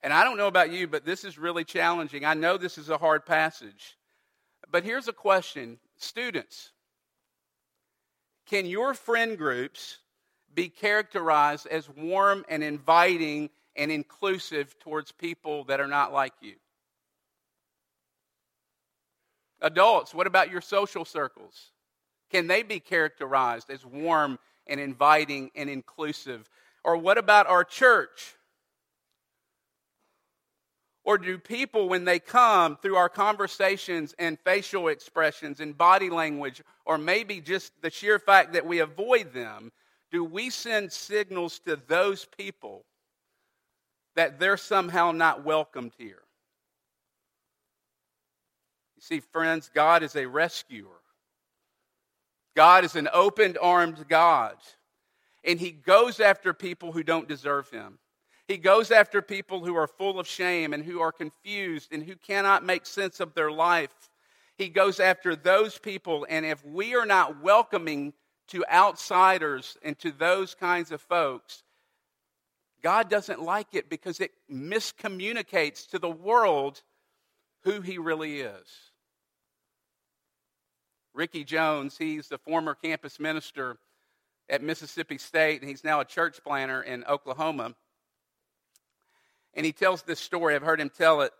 And 0.02 0.12
I 0.12 0.24
don't 0.24 0.36
know 0.36 0.46
about 0.46 0.70
you, 0.70 0.86
but 0.86 1.04
this 1.04 1.24
is 1.24 1.36
really 1.38 1.64
challenging. 1.64 2.24
I 2.24 2.34
know 2.34 2.56
this 2.56 2.78
is 2.78 2.90
a 2.90 2.98
hard 2.98 3.26
passage. 3.26 3.96
But 4.70 4.84
here's 4.84 5.08
a 5.08 5.12
question 5.12 5.78
Students, 5.96 6.72
can 8.46 8.66
your 8.66 8.94
friend 8.94 9.36
groups 9.36 9.98
be 10.54 10.68
characterized 10.68 11.66
as 11.66 11.88
warm 11.90 12.44
and 12.48 12.62
inviting 12.62 13.50
and 13.74 13.90
inclusive 13.90 14.78
towards 14.78 15.12
people 15.12 15.64
that 15.64 15.80
are 15.80 15.88
not 15.88 16.12
like 16.12 16.32
you? 16.40 16.54
Adults, 19.60 20.14
what 20.14 20.26
about 20.26 20.50
your 20.50 20.60
social 20.60 21.04
circles? 21.04 21.72
Can 22.30 22.46
they 22.46 22.62
be 22.62 22.80
characterized 22.80 23.70
as 23.70 23.84
warm 23.84 24.38
and 24.66 24.78
inviting 24.78 25.50
and 25.56 25.68
inclusive? 25.68 26.48
Or 26.84 26.96
what 26.96 27.18
about 27.18 27.48
our 27.48 27.64
church? 27.64 28.35
Or 31.06 31.18
do 31.18 31.38
people, 31.38 31.88
when 31.88 32.04
they 32.04 32.18
come 32.18 32.76
through 32.76 32.96
our 32.96 33.08
conversations 33.08 34.12
and 34.18 34.36
facial 34.40 34.88
expressions 34.88 35.60
and 35.60 35.78
body 35.78 36.10
language, 36.10 36.60
or 36.84 36.98
maybe 36.98 37.40
just 37.40 37.72
the 37.80 37.90
sheer 37.90 38.18
fact 38.18 38.54
that 38.54 38.66
we 38.66 38.80
avoid 38.80 39.32
them, 39.32 39.70
do 40.10 40.24
we 40.24 40.50
send 40.50 40.92
signals 40.92 41.60
to 41.60 41.76
those 41.86 42.24
people 42.36 42.84
that 44.16 44.40
they're 44.40 44.56
somehow 44.56 45.12
not 45.12 45.44
welcomed 45.44 45.92
here? 45.96 46.22
You 48.96 49.02
see, 49.02 49.20
friends, 49.20 49.70
God 49.72 50.02
is 50.02 50.16
a 50.16 50.26
rescuer. 50.26 51.00
God 52.56 52.84
is 52.84 52.96
an 52.96 53.08
open 53.12 53.56
armed 53.62 54.08
God, 54.08 54.56
and 55.44 55.60
He 55.60 55.70
goes 55.70 56.18
after 56.18 56.52
people 56.52 56.90
who 56.90 57.04
don't 57.04 57.28
deserve 57.28 57.70
Him. 57.70 57.98
He 58.48 58.58
goes 58.58 58.90
after 58.90 59.20
people 59.22 59.64
who 59.64 59.74
are 59.76 59.88
full 59.88 60.20
of 60.20 60.26
shame 60.26 60.72
and 60.72 60.84
who 60.84 61.00
are 61.00 61.12
confused 61.12 61.92
and 61.92 62.02
who 62.02 62.14
cannot 62.14 62.64
make 62.64 62.86
sense 62.86 63.18
of 63.18 63.34
their 63.34 63.50
life. 63.50 64.10
He 64.56 64.68
goes 64.68 65.00
after 65.00 65.34
those 65.34 65.78
people, 65.78 66.26
and 66.28 66.46
if 66.46 66.64
we 66.64 66.94
are 66.94 67.06
not 67.06 67.42
welcoming 67.42 68.12
to 68.48 68.64
outsiders 68.72 69.76
and 69.82 69.98
to 69.98 70.12
those 70.12 70.54
kinds 70.54 70.92
of 70.92 71.00
folks, 71.00 71.64
God 72.82 73.10
doesn't 73.10 73.42
like 73.42 73.74
it 73.74 73.90
because 73.90 74.20
it 74.20 74.30
miscommunicates 74.50 75.88
to 75.90 75.98
the 75.98 76.10
world 76.10 76.82
who 77.64 77.80
He 77.80 77.98
really 77.98 78.40
is. 78.40 78.86
Ricky 81.12 81.44
Jones, 81.44 81.96
he's 81.96 82.28
the 82.28 82.38
former 82.38 82.74
campus 82.74 83.18
minister 83.18 83.78
at 84.50 84.62
Mississippi 84.62 85.18
State, 85.18 85.62
and 85.62 85.68
he's 85.68 85.82
now 85.82 86.00
a 86.00 86.04
church 86.04 86.44
planter 86.44 86.82
in 86.82 87.04
Oklahoma. 87.04 87.74
And 89.56 89.64
he 89.64 89.72
tells 89.72 90.02
this 90.02 90.20
story. 90.20 90.54
I've 90.54 90.62
heard 90.62 90.80
him 90.80 90.90
tell 90.90 91.22
it 91.22 91.32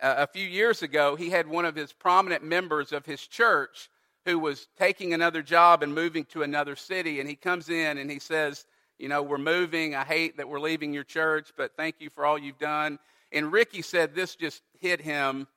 uh, 0.00 0.14
a 0.18 0.26
few 0.26 0.46
years 0.46 0.82
ago. 0.82 1.16
He 1.16 1.30
had 1.30 1.48
one 1.48 1.64
of 1.64 1.74
his 1.74 1.92
prominent 1.92 2.44
members 2.44 2.92
of 2.92 3.06
his 3.06 3.26
church 3.26 3.88
who 4.26 4.38
was 4.38 4.68
taking 4.78 5.14
another 5.14 5.42
job 5.42 5.82
and 5.82 5.94
moving 5.94 6.26
to 6.26 6.42
another 6.42 6.76
city. 6.76 7.20
And 7.20 7.28
he 7.28 7.34
comes 7.34 7.70
in 7.70 7.98
and 7.98 8.10
he 8.10 8.18
says, 8.18 8.66
You 8.98 9.08
know, 9.08 9.22
we're 9.22 9.38
moving. 9.38 9.94
I 9.94 10.04
hate 10.04 10.36
that 10.36 10.48
we're 10.48 10.60
leaving 10.60 10.92
your 10.92 11.04
church, 11.04 11.52
but 11.56 11.74
thank 11.74 11.96
you 12.00 12.10
for 12.10 12.26
all 12.26 12.38
you've 12.38 12.58
done. 12.58 12.98
And 13.32 13.50
Ricky 13.50 13.82
said 13.82 14.14
this 14.14 14.36
just 14.36 14.62
hit 14.78 15.00
him 15.00 15.48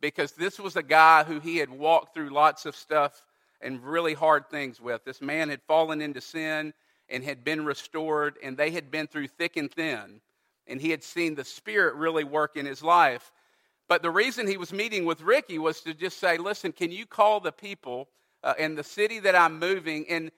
because 0.00 0.32
this 0.32 0.60
was 0.60 0.76
a 0.76 0.82
guy 0.82 1.24
who 1.24 1.40
he 1.40 1.56
had 1.56 1.70
walked 1.70 2.12
through 2.12 2.28
lots 2.28 2.66
of 2.66 2.76
stuff 2.76 3.24
and 3.62 3.82
really 3.82 4.12
hard 4.12 4.50
things 4.50 4.80
with. 4.82 5.02
This 5.04 5.22
man 5.22 5.48
had 5.48 5.62
fallen 5.62 6.02
into 6.02 6.20
sin 6.20 6.74
and 7.08 7.24
had 7.24 7.42
been 7.42 7.64
restored, 7.64 8.36
and 8.42 8.56
they 8.56 8.70
had 8.70 8.90
been 8.90 9.06
through 9.06 9.28
thick 9.28 9.56
and 9.56 9.70
thin 9.70 10.20
and 10.66 10.80
he 10.80 10.90
had 10.90 11.02
seen 11.02 11.34
the 11.34 11.44
Spirit 11.44 11.94
really 11.94 12.24
work 12.24 12.56
in 12.56 12.66
his 12.66 12.82
life. 12.82 13.32
But 13.88 14.02
the 14.02 14.10
reason 14.10 14.46
he 14.46 14.56
was 14.56 14.72
meeting 14.72 15.04
with 15.04 15.20
Ricky 15.20 15.58
was 15.58 15.80
to 15.82 15.94
just 15.94 16.18
say, 16.18 16.38
listen, 16.38 16.72
can 16.72 16.90
you 16.90 17.06
call 17.06 17.40
the 17.40 17.52
people 17.52 18.08
uh, 18.42 18.54
in 18.58 18.74
the 18.74 18.84
city 18.84 19.20
that 19.20 19.36
I'm 19.36 19.58
moving 19.58 20.06
and 20.08 20.30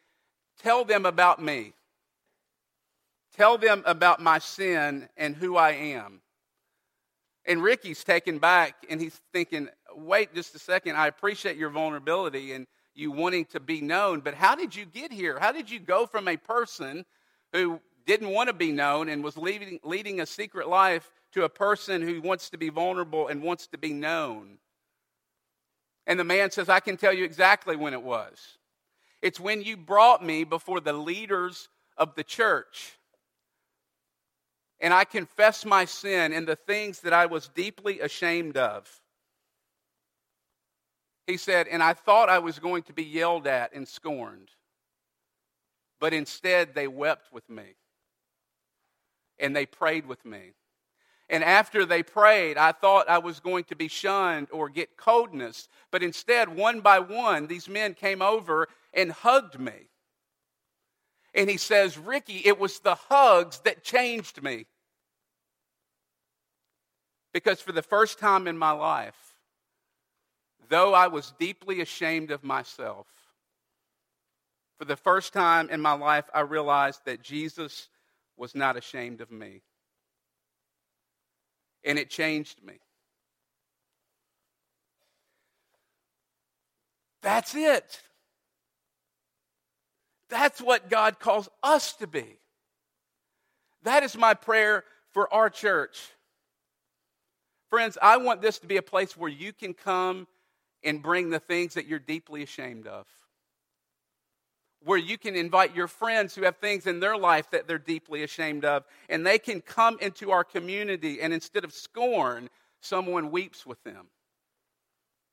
tell 0.63 0.85
them 0.85 1.07
about 1.07 1.41
me? 1.41 1.73
Tell 3.37 3.59
them 3.59 3.83
about 3.87 4.21
my 4.21 4.39
sin 4.39 5.09
and 5.17 5.37
who 5.37 5.57
I 5.57 5.73
am. 5.73 6.21
And 7.45 7.63
Ricky's 7.63 8.03
taken 8.03 8.39
back 8.39 8.75
and 8.91 9.01
he's 9.01 9.21
thinking, 9.33 9.69
wait 9.95 10.35
just 10.35 10.55
a 10.55 10.59
second, 10.59 10.97
I 10.97 11.07
appreciate 11.07 11.57
your 11.57 11.71
vulnerability 11.71 12.53
and 12.53 12.67
you 12.97 13.13
wanting 13.13 13.45
to 13.47 13.61
be 13.61 13.81
known, 13.81 14.21
but 14.21 14.35
how 14.35 14.55
did 14.55 14.75
you 14.75 14.87
get 14.87 15.13
here? 15.13 15.39
How 15.39 15.53
did 15.53 15.71
you 15.71 15.79
go 15.79 16.07
from 16.07 16.29
a 16.29 16.37
person 16.37 17.05
who 17.53 17.81
didn't 18.07 18.31
want 18.31 18.49
to 18.49 18.55
be 18.55 18.73
known 18.73 19.09
and 19.09 19.23
was 19.23 19.37
leading, 19.37 19.81
leading 19.83 20.21
a 20.21 20.27
secret 20.27 20.69
life 20.69 21.11
to 21.33 21.45
a 21.45 21.49
person 21.49 22.01
who 22.01 22.23
wants 22.23 22.51
to 22.51 22.59
be 22.59 22.69
vulnerable 22.69 23.29
and 23.29 23.43
wants 23.43 23.67
to 23.69 23.79
be 23.79 23.93
known. 23.93 24.59
And 26.07 26.19
the 26.19 26.25
man 26.25 26.51
says, 26.51 26.69
I 26.69 26.81
can 26.81 26.97
tell 26.97 27.13
you 27.13 27.25
exactly 27.25 27.75
when 27.75 27.93
it 27.93 28.03
was. 28.03 28.59
It's 29.23 29.41
when 29.41 29.63
you 29.63 29.77
brought 29.77 30.25
me 30.25 30.45
before 30.45 30.81
the 30.81 30.93
leaders 30.93 31.69
of 31.97 32.15
the 32.15 32.23
church. 32.23 32.93
And 34.79 34.95
I 34.95 35.05
confessed 35.05 35.67
my 35.67 35.85
sin 35.85 36.33
and 36.33 36.47
the 36.47 36.55
things 36.55 37.01
that 37.01 37.13
I 37.13 37.27
was 37.27 37.49
deeply 37.49 38.01
ashamed 38.01 38.57
of. 38.57 38.89
He 41.27 41.39
said, 41.39 41.67
and 41.67 41.83
I 41.83 41.95
thought 41.95 42.29
I 42.29 42.39
was 42.39 42.61
going 42.61 42.85
to 42.85 42.93
be 42.93 43.03
yelled 43.03 43.49
at 43.49 43.75
and 43.75 43.89
scorned. 43.89 44.51
But 45.99 46.13
instead, 46.13 46.75
they 46.75 46.87
wept 46.87 47.33
with 47.33 47.49
me 47.51 47.75
and 49.39 49.55
they 49.55 49.67
prayed 49.67 50.07
with 50.07 50.25
me. 50.25 50.53
And 51.29 51.43
after 51.43 51.85
they 51.85 52.03
prayed, 52.03 52.57
I 52.57 52.73
thought 52.73 53.09
I 53.09 53.19
was 53.19 53.41
going 53.41 53.65
to 53.65 53.77
be 53.77 53.89
shunned 53.89 54.49
or 54.53 54.69
get 54.69 54.97
coldness. 54.97 55.69
But 55.91 56.03
instead, 56.03 56.55
one 56.55 56.81
by 56.81 57.01
one, 57.01 57.49
these 57.49 57.69
men 57.69 57.95
came 57.95 58.23
over 58.23 58.69
and 58.95 59.11
hugged 59.11 59.59
me. 59.59 59.89
And 61.35 61.51
he 61.51 61.57
says, 61.57 61.99
Ricky, 61.99 62.43
it 62.45 62.59
was 62.59 62.79
the 62.79 62.95
hugs 62.95 63.59
that 63.61 63.83
changed 63.83 64.43
me. 64.43 64.67
Because 67.35 67.61
for 67.61 67.73
the 67.73 67.83
first 67.83 68.19
time 68.19 68.47
in 68.47 68.57
my 68.57 68.71
life, 68.71 69.35
though 70.69 70.95
I 70.95 71.09
was 71.09 71.35
deeply 71.39 71.81
ashamed 71.81 72.31
of 72.31 72.45
myself, 72.45 73.07
for 74.79 74.85
the 74.85 74.97
first 74.97 75.33
time 75.33 75.71
in 75.71 75.81
my 75.81 75.93
life, 75.93 76.31
I 76.33 76.41
realized 76.41 77.01
that 77.05 77.23
Jesus 77.23 77.89
was 78.37 78.55
not 78.55 78.77
ashamed 78.77 79.21
of 79.21 79.31
me. 79.31 79.63
And 81.85 81.99
it 81.99 82.11
changed 82.11 82.63
me. 82.63 82.75
That's 87.23 87.55
it. 87.55 88.01
That's 90.29 90.61
what 90.61 90.91
God 90.91 91.19
calls 91.19 91.49
us 91.63 91.93
to 91.95 92.07
be. 92.07 92.39
That 93.83 94.03
is 94.03 94.17
my 94.17 94.35
prayer 94.35 94.85
for 95.13 95.33
our 95.33 95.49
church. 95.49 95.99
Friends, 97.71 97.99
I 98.01 98.17
want 98.19 98.43
this 98.43 98.59
to 98.61 98.67
be 98.67 98.77
a 98.77 98.83
place 98.83 99.17
where 99.17 99.31
you 99.31 99.53
can 99.53 99.75
come 99.75 100.27
and 100.85 101.03
bring 101.03 101.31
the 101.31 101.39
things 101.39 101.75
that 101.75 101.87
you're 101.87 101.99
deeply 101.99 102.43
ashamed 102.43 102.87
of. 102.87 103.07
Where 104.85 104.99
you 104.99 105.19
can 105.19 105.35
invite 105.35 105.75
your 105.75 105.89
friends 105.89 106.35
who 106.35 106.43
have 106.45 106.59
things 106.59 106.87
in 106.87 107.01
their 107.01 107.17
life 107.17 107.51
that 107.51 107.67
they're 107.67 107.79
deeply 107.79 108.23
ashamed 108.23 108.65
of, 108.65 108.85
and 109.09 109.27
they 109.27 109.39
can 109.39 109.61
come 109.61 109.99
into 110.01 110.31
our 110.31 110.45
community, 110.45 111.21
and 111.21 111.33
instead 111.33 111.65
of 111.65 111.73
scorn, 111.73 112.49
someone 112.81 113.31
weeps 113.31 113.67
with 113.67 113.83
them 113.83 114.07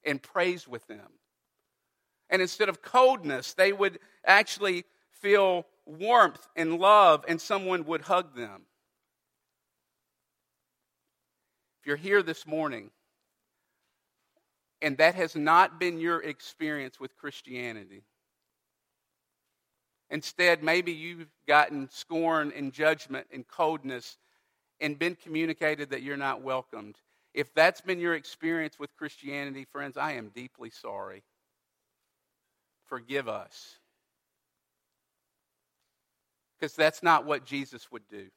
and 0.05 0.21
prays 0.21 0.67
with 0.67 0.85
them. 0.88 1.07
And 2.29 2.41
instead 2.41 2.67
of 2.67 2.81
coldness, 2.81 3.53
they 3.53 3.73
would 3.73 4.00
actually 4.25 4.85
feel 5.12 5.67
warmth 5.85 6.47
and 6.55 6.79
love, 6.79 7.23
and 7.27 7.39
someone 7.39 7.85
would 7.85 8.01
hug 8.01 8.35
them. 8.35 8.63
If 11.81 11.88
you're 11.88 11.95
here 11.97 12.23
this 12.23 12.47
morning 12.47 12.91
and 14.81 14.97
that 14.97 15.15
has 15.15 15.35
not 15.35 15.79
been 15.79 16.00
your 16.00 16.21
experience 16.21 17.00
with 17.00 17.15
Christianity, 17.15 18.03
instead, 20.13 20.63
maybe 20.63 20.93
you've 20.93 21.27
gotten 21.48 21.89
scorn 21.89 22.53
and 22.55 22.72
judgment 22.72 23.27
and 23.34 23.48
coldness 23.48 24.17
and 24.79 24.98
been 24.98 25.15
communicated 25.15 25.89
that 25.89 26.01
you're 26.01 26.17
not 26.17 26.41
welcomed. 26.41 26.96
If 27.34 27.53
that's 27.53 27.82
been 27.82 28.00
your 28.00 28.15
experience 28.15 28.79
with 28.79 28.96
Christianity, 28.96 29.65
friends, 29.72 29.98
I 29.98 30.13
am 30.13 30.32
deeply 30.34 30.70
sorry. 30.70 31.24
Forgive 32.86 33.27
us. 33.27 33.79
Because 36.60 36.75
that's 36.75 37.03
not 37.03 37.25
what 37.25 37.46
Jesus 37.46 37.91
would 37.91 38.08
do 38.10 38.29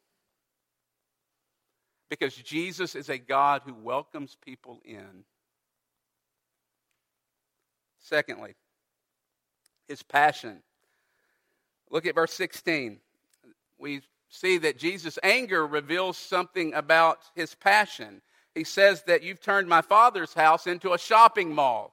because 2.09 2.35
Jesus 2.35 2.95
is 2.95 3.09
a 3.09 3.18
God 3.18 3.62
who 3.64 3.75
welcomes 3.75 4.37
people 4.45 4.80
in. 4.85 5.25
Secondly, 8.00 8.54
his 9.88 10.02
passion. 10.02 10.62
Look 11.90 12.07
at 12.07 12.14
verse 12.14 12.33
16. 12.33 12.99
We 13.78 14.02
see 14.28 14.59
that 14.59 14.78
Jesus' 14.78 15.19
anger 15.23 15.66
reveals 15.66 16.16
something 16.16 16.75
about 16.75 17.19
his 17.35 17.55
passion. 17.55 18.23
He 18.55 18.64
says 18.64 19.02
that 19.02 19.23
you've 19.23 19.40
turned 19.40 19.69
my 19.69 19.83
father's 19.83 20.35
house 20.35 20.66
into 20.66 20.93
a 20.93 20.99
shopping 20.99 21.55
mall, 21.55 21.93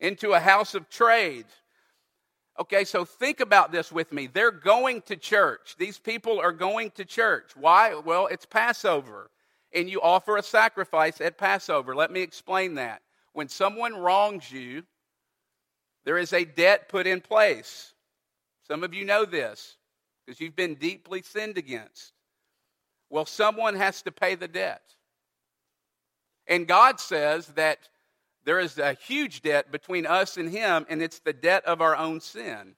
into 0.00 0.32
a 0.32 0.40
house 0.40 0.74
of 0.74 0.88
trade. 0.88 1.46
Okay, 2.58 2.84
so 2.84 3.04
think 3.04 3.40
about 3.40 3.70
this 3.70 3.92
with 3.92 4.12
me. 4.12 4.26
They're 4.26 4.50
going 4.50 5.02
to 5.02 5.16
church. 5.16 5.76
These 5.78 5.98
people 5.98 6.40
are 6.40 6.52
going 6.52 6.90
to 6.92 7.04
church. 7.04 7.52
Why? 7.54 7.94
Well, 7.94 8.26
it's 8.26 8.46
Passover, 8.46 9.30
and 9.72 9.88
you 9.88 10.00
offer 10.00 10.36
a 10.36 10.42
sacrifice 10.42 11.20
at 11.20 11.38
Passover. 11.38 11.94
Let 11.94 12.10
me 12.10 12.20
explain 12.20 12.74
that. 12.74 13.02
When 13.32 13.48
someone 13.48 13.96
wrongs 13.96 14.50
you, 14.50 14.82
there 16.04 16.18
is 16.18 16.32
a 16.32 16.44
debt 16.44 16.88
put 16.88 17.06
in 17.06 17.20
place. 17.20 17.92
Some 18.68 18.84
of 18.84 18.94
you 18.94 19.04
know 19.04 19.24
this 19.24 19.76
because 20.24 20.40
you've 20.40 20.56
been 20.56 20.74
deeply 20.74 21.22
sinned 21.22 21.56
against. 21.56 22.12
Well, 23.10 23.24
someone 23.24 23.74
has 23.76 24.02
to 24.02 24.12
pay 24.12 24.34
the 24.34 24.48
debt. 24.48 24.82
And 26.46 26.68
God 26.68 27.00
says 27.00 27.46
that 27.48 27.78
there 28.44 28.60
is 28.60 28.78
a 28.78 28.94
huge 28.94 29.42
debt 29.42 29.72
between 29.72 30.06
us 30.06 30.36
and 30.36 30.50
Him, 30.50 30.86
and 30.88 31.02
it's 31.02 31.18
the 31.20 31.32
debt 31.32 31.64
of 31.64 31.80
our 31.80 31.96
own 31.96 32.20
sin. 32.20 32.74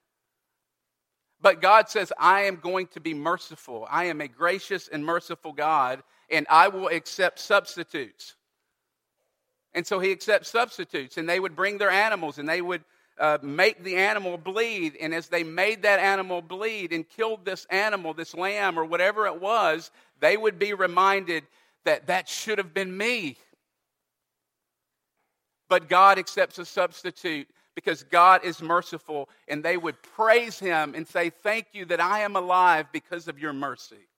But 1.40 1.60
God 1.60 1.88
says, 1.88 2.12
I 2.18 2.42
am 2.42 2.56
going 2.56 2.88
to 2.88 3.00
be 3.00 3.14
merciful. 3.14 3.86
I 3.88 4.04
am 4.06 4.20
a 4.20 4.28
gracious 4.28 4.88
and 4.88 5.04
merciful 5.04 5.52
God, 5.52 6.02
and 6.28 6.46
I 6.50 6.68
will 6.68 6.88
accept 6.88 7.38
substitutes. 7.38 8.34
And 9.72 9.86
so 9.86 10.00
He 10.00 10.12
accepts 10.12 10.50
substitutes, 10.50 11.16
and 11.16 11.28
they 11.28 11.40
would 11.40 11.56
bring 11.56 11.78
their 11.78 11.90
animals, 11.90 12.38
and 12.38 12.48
they 12.48 12.60
would 12.60 12.84
uh, 13.20 13.38
make 13.42 13.84
the 13.84 13.96
animal 13.96 14.38
bleed. 14.38 14.96
And 15.00 15.14
as 15.14 15.28
they 15.28 15.44
made 15.44 15.82
that 15.82 16.00
animal 16.00 16.42
bleed 16.42 16.92
and 16.92 17.08
killed 17.08 17.44
this 17.44 17.66
animal, 17.70 18.14
this 18.14 18.34
lamb, 18.34 18.78
or 18.78 18.84
whatever 18.84 19.26
it 19.26 19.40
was, 19.40 19.90
they 20.20 20.36
would 20.36 20.58
be 20.58 20.72
reminded 20.72 21.44
that 21.84 22.06
that 22.06 22.28
should 22.28 22.58
have 22.58 22.74
been 22.74 22.96
me. 22.96 23.36
But 25.68 25.88
God 25.88 26.18
accepts 26.18 26.58
a 26.58 26.64
substitute 26.64 27.48
because 27.76 28.02
God 28.02 28.44
is 28.44 28.60
merciful, 28.60 29.28
and 29.46 29.62
they 29.62 29.76
would 29.76 30.02
praise 30.02 30.58
Him 30.58 30.94
and 30.96 31.06
say, 31.06 31.30
Thank 31.30 31.68
you 31.72 31.84
that 31.86 32.00
I 32.00 32.20
am 32.20 32.34
alive 32.34 32.86
because 32.92 33.28
of 33.28 33.38
your 33.38 33.52
mercy. 33.52 34.08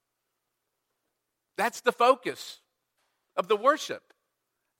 That's 1.58 1.82
the 1.82 1.92
focus 1.92 2.60
of 3.36 3.48
the 3.48 3.56
worship. 3.56 4.11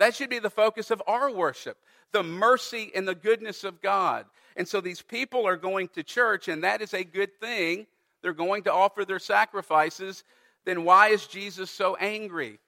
That 0.02 0.16
should 0.16 0.30
be 0.30 0.40
the 0.40 0.50
focus 0.50 0.90
of 0.90 1.00
our 1.06 1.30
worship 1.30 1.78
the 2.10 2.24
mercy 2.24 2.90
and 2.92 3.06
the 3.06 3.14
goodness 3.14 3.62
of 3.62 3.80
God. 3.80 4.26
And 4.56 4.66
so 4.66 4.80
these 4.80 5.00
people 5.00 5.46
are 5.46 5.56
going 5.56 5.86
to 5.90 6.02
church, 6.02 6.48
and 6.48 6.64
that 6.64 6.82
is 6.82 6.92
a 6.92 7.04
good 7.04 7.38
thing. 7.38 7.86
They're 8.20 8.32
going 8.32 8.64
to 8.64 8.72
offer 8.72 9.04
their 9.04 9.20
sacrifices. 9.20 10.24
Then 10.64 10.82
why 10.82 11.10
is 11.10 11.28
Jesus 11.28 11.70
so 11.70 11.94
angry? 11.94 12.58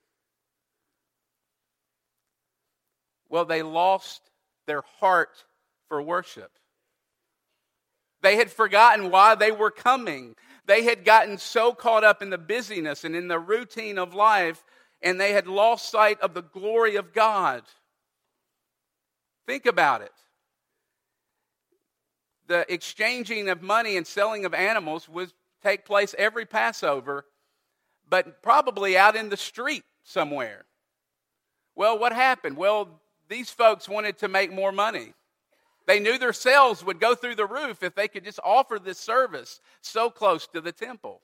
Well, 3.28 3.46
they 3.46 3.62
lost 3.62 4.22
their 4.68 4.84
heart 5.00 5.44
for 5.88 6.00
worship. 6.00 6.52
They 8.22 8.36
had 8.36 8.48
forgotten 8.52 9.10
why 9.10 9.34
they 9.34 9.50
were 9.50 9.72
coming. 9.72 10.36
They 10.66 10.84
had 10.84 11.04
gotten 11.04 11.38
so 11.38 11.72
caught 11.72 12.04
up 12.04 12.22
in 12.22 12.30
the 12.30 12.38
busyness 12.38 13.02
and 13.02 13.16
in 13.16 13.26
the 13.26 13.40
routine 13.40 13.98
of 13.98 14.14
life, 14.14 14.62
and 15.04 15.20
they 15.20 15.32
had 15.32 15.46
lost 15.46 15.90
sight 15.90 16.18
of 16.20 16.32
the 16.32 16.42
glory 16.42 16.96
of 16.96 17.12
God. 17.12 17.62
Think 19.46 19.66
about 19.66 20.00
it. 20.00 20.12
The 22.46 22.64
exchanging 22.72 23.50
of 23.50 23.62
money 23.62 23.96
and 23.96 24.06
selling 24.06 24.46
of 24.46 24.54
animals 24.54 25.08
would 25.08 25.32
take 25.62 25.84
place 25.84 26.14
every 26.18 26.46
Passover, 26.46 27.26
but 28.08 28.42
probably 28.42 28.96
out 28.96 29.14
in 29.14 29.28
the 29.28 29.36
street 29.36 29.84
somewhere. 30.02 30.64
Well, 31.76 31.98
what 31.98 32.12
happened? 32.12 32.56
Well, 32.56 33.00
these 33.28 33.50
folks 33.50 33.88
wanted 33.88 34.18
to 34.18 34.28
make 34.28 34.52
more 34.52 34.72
money. 34.72 35.12
They 35.86 36.00
knew 36.00 36.16
their 36.16 36.32
sales 36.32 36.84
would 36.84 36.98
go 37.00 37.14
through 37.14 37.34
the 37.34 37.46
roof 37.46 37.82
if 37.82 37.94
they 37.94 38.08
could 38.08 38.24
just 38.24 38.40
offer 38.42 38.78
this 38.78 38.98
service 38.98 39.60
so 39.82 40.08
close 40.08 40.46
to 40.48 40.62
the 40.62 40.72
temple. 40.72 41.20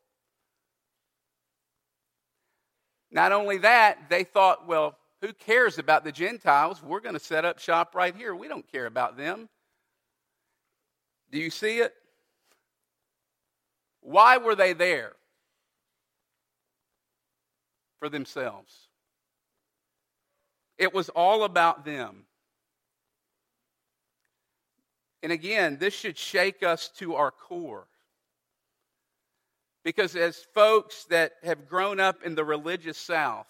Not 3.11 3.33
only 3.33 3.59
that, 3.59 4.09
they 4.09 4.25
thought, 4.25 4.67
well, 4.67 4.97
who 5.21 5.33
cares 5.33 5.79
about 5.79 6.05
the 6.05 6.13
Gentiles? 6.13 6.83
We're 6.83 7.01
going 7.01 7.15
to 7.15 7.21
set 7.21 7.45
up 7.45 7.59
shop 7.59 7.95
right 7.95 8.15
here. 8.15 8.35
We 8.35 8.49
don't 8.49 8.71
care 8.71 8.87
about 8.87 9.17
them. 9.17 9.49
Do 11.31 11.39
you 11.39 11.51
see 11.51 11.79
it? 11.79 11.95
Why 14.01 14.39
were 14.39 14.55
they 14.55 14.73
there? 14.73 15.13
For 17.99 18.09
themselves. 18.09 18.89
It 20.79 20.95
was 20.95 21.11
all 21.11 21.45
about 21.45 21.85
them. 21.85 22.25
And 25.23 25.33
again, 25.33 25.77
this 25.79 25.93
should 25.93 26.17
shake 26.17 26.63
us 26.63 26.89
to 26.97 27.15
our 27.15 27.31
core. 27.31 27.87
Because 29.85 30.15
as 30.15 30.37
folks 30.55 31.05
that 31.07 31.33
have 31.43 31.69
grown 31.69 32.01
up 32.01 32.23
in 32.23 32.35
the 32.35 32.45
religious 32.45 32.99
South, 32.99 33.49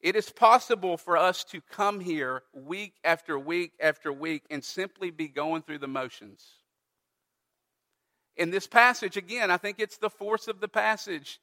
it 0.00 0.16
is 0.16 0.30
possible 0.30 0.96
for 0.96 1.16
us 1.16 1.44
to 1.44 1.60
come 1.60 2.00
here 2.00 2.42
week 2.52 2.94
after 3.04 3.38
week 3.38 3.72
after 3.80 4.12
week 4.12 4.42
and 4.50 4.62
simply 4.62 5.10
be 5.10 5.28
going 5.28 5.62
through 5.62 5.78
the 5.78 5.88
motions. 5.88 6.44
In 8.36 8.50
this 8.50 8.68
passage, 8.68 9.16
again, 9.16 9.50
I 9.50 9.56
think 9.56 9.80
it's 9.80 9.98
the 9.98 10.10
force 10.10 10.46
of 10.46 10.60
the 10.60 10.68
passage 10.68 11.40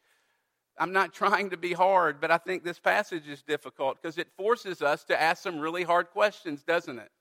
I'm 0.77 0.91
not 0.91 1.13
trying 1.13 1.49
to 1.51 1.57
be 1.57 1.73
hard, 1.73 2.19
but 2.19 2.31
I 2.31 2.37
think 2.37 2.63
this 2.63 2.79
passage 2.79 3.27
is 3.27 3.41
difficult 3.41 4.01
because 4.01 4.17
it 4.17 4.27
forces 4.37 4.81
us 4.81 5.03
to 5.05 5.21
ask 5.21 5.43
some 5.43 5.59
really 5.59 5.83
hard 5.83 6.09
questions, 6.09 6.63
doesn't 6.63 6.99
it? 6.99 7.11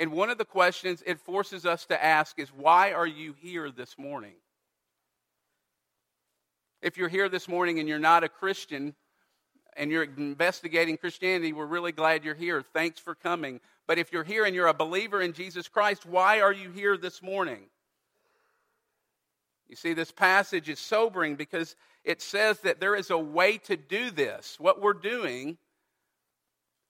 And 0.00 0.12
one 0.12 0.30
of 0.30 0.38
the 0.38 0.46
questions 0.46 1.02
it 1.04 1.20
forces 1.20 1.66
us 1.66 1.84
to 1.86 2.02
ask 2.02 2.38
is 2.38 2.48
why 2.48 2.92
are 2.92 3.06
you 3.06 3.34
here 3.38 3.70
this 3.70 3.98
morning? 3.98 4.32
If 6.80 6.96
you're 6.96 7.10
here 7.10 7.28
this 7.28 7.46
morning 7.46 7.78
and 7.78 7.86
you're 7.86 7.98
not 7.98 8.24
a 8.24 8.28
Christian 8.30 8.94
and 9.76 9.90
you're 9.90 10.04
investigating 10.04 10.96
Christianity, 10.96 11.52
we're 11.52 11.66
really 11.66 11.92
glad 11.92 12.24
you're 12.24 12.34
here. 12.34 12.62
Thanks 12.72 12.98
for 12.98 13.14
coming. 13.14 13.60
But 13.86 13.98
if 13.98 14.10
you're 14.10 14.24
here 14.24 14.46
and 14.46 14.54
you're 14.54 14.68
a 14.68 14.74
believer 14.74 15.20
in 15.20 15.34
Jesus 15.34 15.68
Christ, 15.68 16.06
why 16.06 16.40
are 16.40 16.52
you 16.52 16.70
here 16.70 16.96
this 16.96 17.22
morning? 17.22 17.66
You 19.68 19.76
see, 19.76 19.92
this 19.92 20.10
passage 20.10 20.70
is 20.70 20.78
sobering 20.78 21.36
because 21.36 21.76
it 22.04 22.22
says 22.22 22.58
that 22.60 22.80
there 22.80 22.96
is 22.96 23.10
a 23.10 23.18
way 23.18 23.58
to 23.58 23.76
do 23.76 24.10
this, 24.10 24.56
what 24.58 24.80
we're 24.80 24.94
doing 24.94 25.58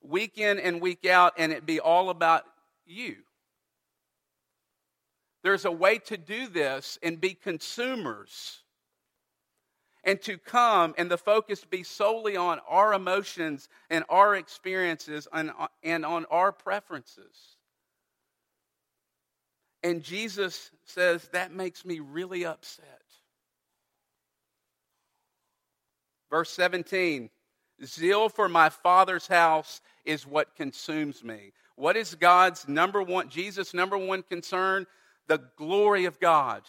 week 0.00 0.38
in 0.38 0.60
and 0.60 0.80
week 0.80 1.04
out, 1.04 1.34
and 1.36 1.50
it 1.50 1.66
be 1.66 1.80
all 1.80 2.08
about 2.10 2.44
you. 2.86 3.16
There's 5.42 5.64
a 5.64 5.72
way 5.72 5.98
to 5.98 6.16
do 6.16 6.48
this 6.48 6.98
and 7.02 7.20
be 7.20 7.34
consumers 7.34 8.62
and 10.04 10.20
to 10.22 10.38
come 10.38 10.94
and 10.98 11.10
the 11.10 11.18
focus 11.18 11.64
be 11.64 11.82
solely 11.82 12.36
on 12.36 12.60
our 12.68 12.94
emotions 12.94 13.68
and 13.88 14.04
our 14.08 14.34
experiences 14.34 15.28
and, 15.32 15.50
and 15.82 16.04
on 16.04 16.26
our 16.26 16.52
preferences. 16.52 17.56
And 19.82 20.02
Jesus 20.02 20.70
says, 20.84 21.28
That 21.32 21.52
makes 21.52 21.84
me 21.84 22.00
really 22.00 22.44
upset. 22.44 23.00
Verse 26.30 26.50
17 26.50 27.30
Zeal 27.82 28.28
for 28.28 28.48
my 28.48 28.68
Father's 28.68 29.26
house 29.26 29.80
is 30.04 30.26
what 30.26 30.54
consumes 30.54 31.24
me. 31.24 31.52
What 31.80 31.96
is 31.96 32.14
God's 32.14 32.68
number 32.68 33.02
one, 33.02 33.30
Jesus' 33.30 33.72
number 33.72 33.96
one 33.96 34.22
concern? 34.22 34.86
The 35.28 35.40
glory 35.56 36.04
of 36.04 36.20
God, 36.20 36.60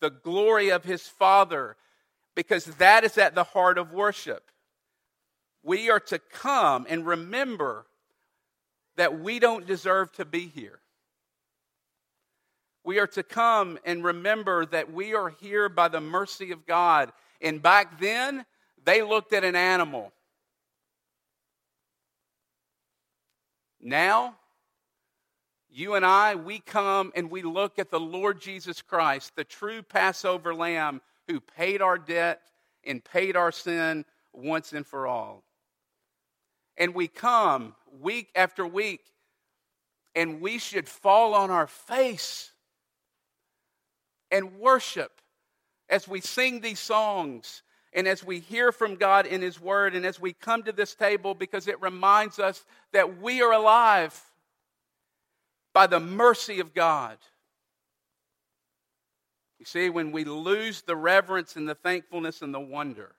the 0.00 0.08
glory 0.08 0.70
of 0.70 0.84
his 0.84 1.02
Father, 1.02 1.76
because 2.34 2.64
that 2.64 3.04
is 3.04 3.18
at 3.18 3.34
the 3.34 3.44
heart 3.44 3.76
of 3.76 3.92
worship. 3.92 4.50
We 5.62 5.90
are 5.90 6.00
to 6.00 6.18
come 6.18 6.86
and 6.88 7.06
remember 7.06 7.84
that 8.96 9.20
we 9.20 9.38
don't 9.38 9.66
deserve 9.66 10.10
to 10.12 10.24
be 10.24 10.46
here. 10.46 10.80
We 12.84 13.00
are 13.00 13.06
to 13.08 13.22
come 13.22 13.78
and 13.84 14.02
remember 14.02 14.64
that 14.64 14.94
we 14.94 15.14
are 15.14 15.28
here 15.28 15.68
by 15.68 15.88
the 15.88 16.00
mercy 16.00 16.52
of 16.52 16.64
God. 16.64 17.12
And 17.42 17.60
back 17.60 18.00
then, 18.00 18.46
they 18.82 19.02
looked 19.02 19.34
at 19.34 19.44
an 19.44 19.56
animal. 19.56 20.10
Now, 23.80 24.36
you 25.70 25.94
and 25.94 26.04
I, 26.04 26.34
we 26.34 26.58
come 26.58 27.12
and 27.14 27.30
we 27.30 27.42
look 27.42 27.78
at 27.78 27.90
the 27.90 28.00
Lord 28.00 28.40
Jesus 28.40 28.82
Christ, 28.82 29.36
the 29.36 29.44
true 29.44 29.82
Passover 29.82 30.54
lamb 30.54 31.00
who 31.28 31.40
paid 31.40 31.80
our 31.80 31.96
debt 31.96 32.42
and 32.84 33.04
paid 33.04 33.36
our 33.36 33.52
sin 33.52 34.04
once 34.32 34.72
and 34.72 34.86
for 34.86 35.06
all. 35.06 35.44
And 36.76 36.94
we 36.94 37.08
come 37.08 37.74
week 38.00 38.30
after 38.34 38.66
week, 38.66 39.02
and 40.14 40.40
we 40.40 40.58
should 40.58 40.88
fall 40.88 41.34
on 41.34 41.50
our 41.50 41.66
face 41.66 42.52
and 44.30 44.58
worship 44.58 45.20
as 45.88 46.08
we 46.08 46.20
sing 46.20 46.60
these 46.60 46.80
songs 46.80 47.62
and 47.92 48.06
as 48.06 48.24
we 48.24 48.38
hear 48.38 48.72
from 48.72 48.96
God 48.96 49.26
in 49.26 49.42
His 49.42 49.60
Word 49.60 49.94
and 49.94 50.06
as 50.06 50.20
we 50.20 50.32
come 50.32 50.62
to 50.64 50.72
this 50.72 50.94
table 50.94 51.34
because 51.34 51.66
it 51.66 51.80
reminds 51.80 52.38
us 52.38 52.64
that 52.92 53.20
we 53.20 53.42
are 53.42 53.52
alive 53.52 54.18
by 55.72 55.86
the 55.86 56.00
mercy 56.00 56.60
of 56.60 56.74
God. 56.74 57.18
You 59.58 59.66
see, 59.66 59.90
when 59.90 60.12
we 60.12 60.24
lose 60.24 60.82
the 60.82 60.96
reverence 60.96 61.56
and 61.56 61.68
the 61.68 61.74
thankfulness 61.74 62.42
and 62.42 62.54
the 62.54 62.60
wonder, 62.60 63.14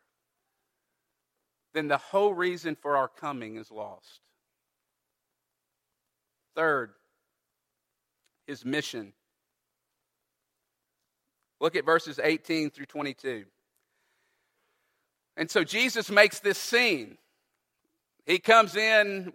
then 1.74 1.88
the 1.88 1.98
whole 1.98 2.34
reason 2.34 2.76
for 2.76 2.98
our 2.98 3.08
coming 3.08 3.58
is 3.58 3.72
lost. 3.72 4.22
Third, 6.56 6.92
his 8.48 8.66
mission. 8.66 9.14
Look 11.60 11.76
at 11.76 11.86
verses 11.86 12.20
18 12.22 12.72
through 12.72 12.88
22. 12.88 13.46
And 15.42 15.50
so 15.50 15.64
Jesus 15.64 16.12
makes 16.12 16.38
this 16.38 16.60
scene. 16.60 17.18
He 18.28 18.38
comes 18.38 18.76
in, 18.76 19.34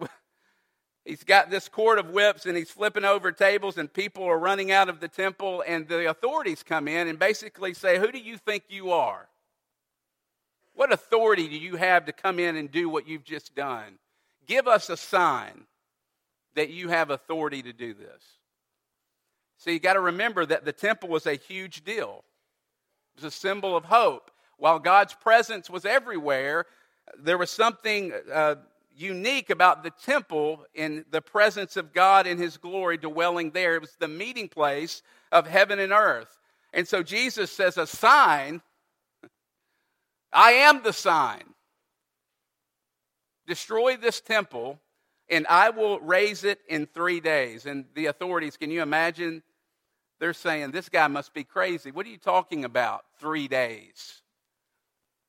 he's 1.04 1.24
got 1.24 1.50
this 1.50 1.68
cord 1.68 1.98
of 1.98 2.10
whips, 2.10 2.46
and 2.46 2.56
he's 2.56 2.70
flipping 2.70 3.04
over 3.04 3.32
tables, 3.32 3.76
and 3.76 3.92
people 3.92 4.22
are 4.22 4.38
running 4.38 4.70
out 4.70 4.88
of 4.88 5.00
the 5.00 5.08
temple, 5.08 5.64
and 5.66 5.88
the 5.88 6.08
authorities 6.08 6.62
come 6.62 6.86
in 6.86 7.08
and 7.08 7.18
basically 7.18 7.74
say, 7.74 7.98
Who 7.98 8.12
do 8.12 8.20
you 8.20 8.38
think 8.38 8.62
you 8.68 8.92
are? 8.92 9.26
What 10.74 10.92
authority 10.92 11.48
do 11.48 11.58
you 11.58 11.74
have 11.74 12.04
to 12.04 12.12
come 12.12 12.38
in 12.38 12.54
and 12.54 12.70
do 12.70 12.88
what 12.88 13.08
you've 13.08 13.24
just 13.24 13.56
done? 13.56 13.98
Give 14.46 14.68
us 14.68 14.88
a 14.88 14.96
sign 14.96 15.64
that 16.54 16.70
you 16.70 16.88
have 16.88 17.10
authority 17.10 17.62
to 17.62 17.72
do 17.72 17.94
this. 17.94 18.22
So 19.58 19.72
you 19.72 19.80
got 19.80 19.94
to 19.94 20.00
remember 20.00 20.46
that 20.46 20.64
the 20.64 20.72
temple 20.72 21.08
was 21.08 21.26
a 21.26 21.34
huge 21.34 21.82
deal. 21.82 22.22
It 23.16 23.24
was 23.24 23.34
a 23.34 23.36
symbol 23.36 23.76
of 23.76 23.86
hope. 23.86 24.30
While 24.58 24.78
God's 24.78 25.14
presence 25.14 25.68
was 25.68 25.84
everywhere, 25.84 26.66
there 27.18 27.38
was 27.38 27.50
something 27.50 28.12
uh, 28.32 28.56
unique 28.96 29.50
about 29.50 29.82
the 29.82 29.90
temple 29.90 30.64
in 30.74 31.04
the 31.10 31.20
presence 31.20 31.76
of 31.76 31.92
God 31.92 32.26
in 32.26 32.38
His 32.38 32.56
glory 32.56 32.96
dwelling 32.96 33.50
there. 33.50 33.74
It 33.74 33.82
was 33.82 33.96
the 33.98 34.08
meeting 34.08 34.48
place 34.48 35.02
of 35.30 35.46
heaven 35.46 35.78
and 35.78 35.92
earth. 35.92 36.38
And 36.72 36.88
so 36.88 37.02
Jesus 37.02 37.50
says, 37.50 37.76
A 37.76 37.86
sign, 37.86 38.62
I 40.32 40.52
am 40.52 40.82
the 40.82 40.92
sign. 40.92 41.44
Destroy 43.46 43.96
this 43.96 44.20
temple, 44.20 44.80
and 45.28 45.46
I 45.48 45.70
will 45.70 46.00
raise 46.00 46.42
it 46.44 46.60
in 46.68 46.86
three 46.86 47.20
days. 47.20 47.66
And 47.66 47.84
the 47.94 48.06
authorities, 48.06 48.56
can 48.56 48.70
you 48.70 48.82
imagine 48.82 49.42
they're 50.18 50.32
saying, 50.32 50.70
This 50.70 50.88
guy 50.88 51.06
must 51.08 51.34
be 51.34 51.44
crazy. 51.44 51.90
What 51.90 52.06
are 52.06 52.10
you 52.10 52.18
talking 52.18 52.64
about? 52.64 53.04
Three 53.20 53.48
days. 53.48 54.22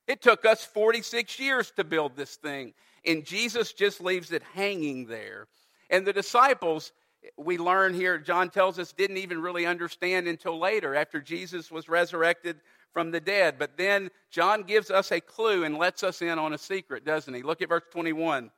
It 0.08 0.22
took 0.22 0.46
us 0.46 0.64
46 0.64 1.38
years 1.38 1.70
to 1.76 1.84
build 1.84 2.16
this 2.16 2.36
thing. 2.36 2.72
And 3.04 3.24
Jesus 3.24 3.74
just 3.74 4.00
leaves 4.00 4.32
it 4.32 4.42
hanging 4.54 5.06
there. 5.06 5.46
And 5.90 6.06
the 6.06 6.12
disciples, 6.14 6.92
we 7.36 7.58
learn 7.58 7.92
here, 7.92 8.18
John 8.18 8.48
tells 8.48 8.78
us, 8.78 8.92
didn't 8.92 9.18
even 9.18 9.40
really 9.40 9.66
understand 9.66 10.26
until 10.26 10.58
later, 10.58 10.94
after 10.94 11.20
Jesus 11.20 11.70
was 11.70 11.88
resurrected 11.88 12.56
from 12.92 13.10
the 13.10 13.20
dead. 13.20 13.56
But 13.58 13.76
then 13.76 14.10
John 14.30 14.62
gives 14.62 14.90
us 14.90 15.12
a 15.12 15.20
clue 15.20 15.64
and 15.64 15.76
lets 15.76 16.02
us 16.02 16.22
in 16.22 16.38
on 16.38 16.54
a 16.54 16.58
secret, 16.58 17.04
doesn't 17.04 17.32
he? 17.32 17.42
Look 17.42 17.60
at 17.60 17.68
verse 17.68 17.84
21. 17.92 18.50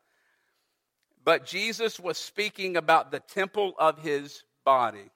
But 1.24 1.46
Jesus 1.46 1.98
was 1.98 2.16
speaking 2.16 2.76
about 2.76 3.10
the 3.10 3.20
temple 3.20 3.74
of 3.76 3.98
his 3.98 4.44
body. 4.64 5.10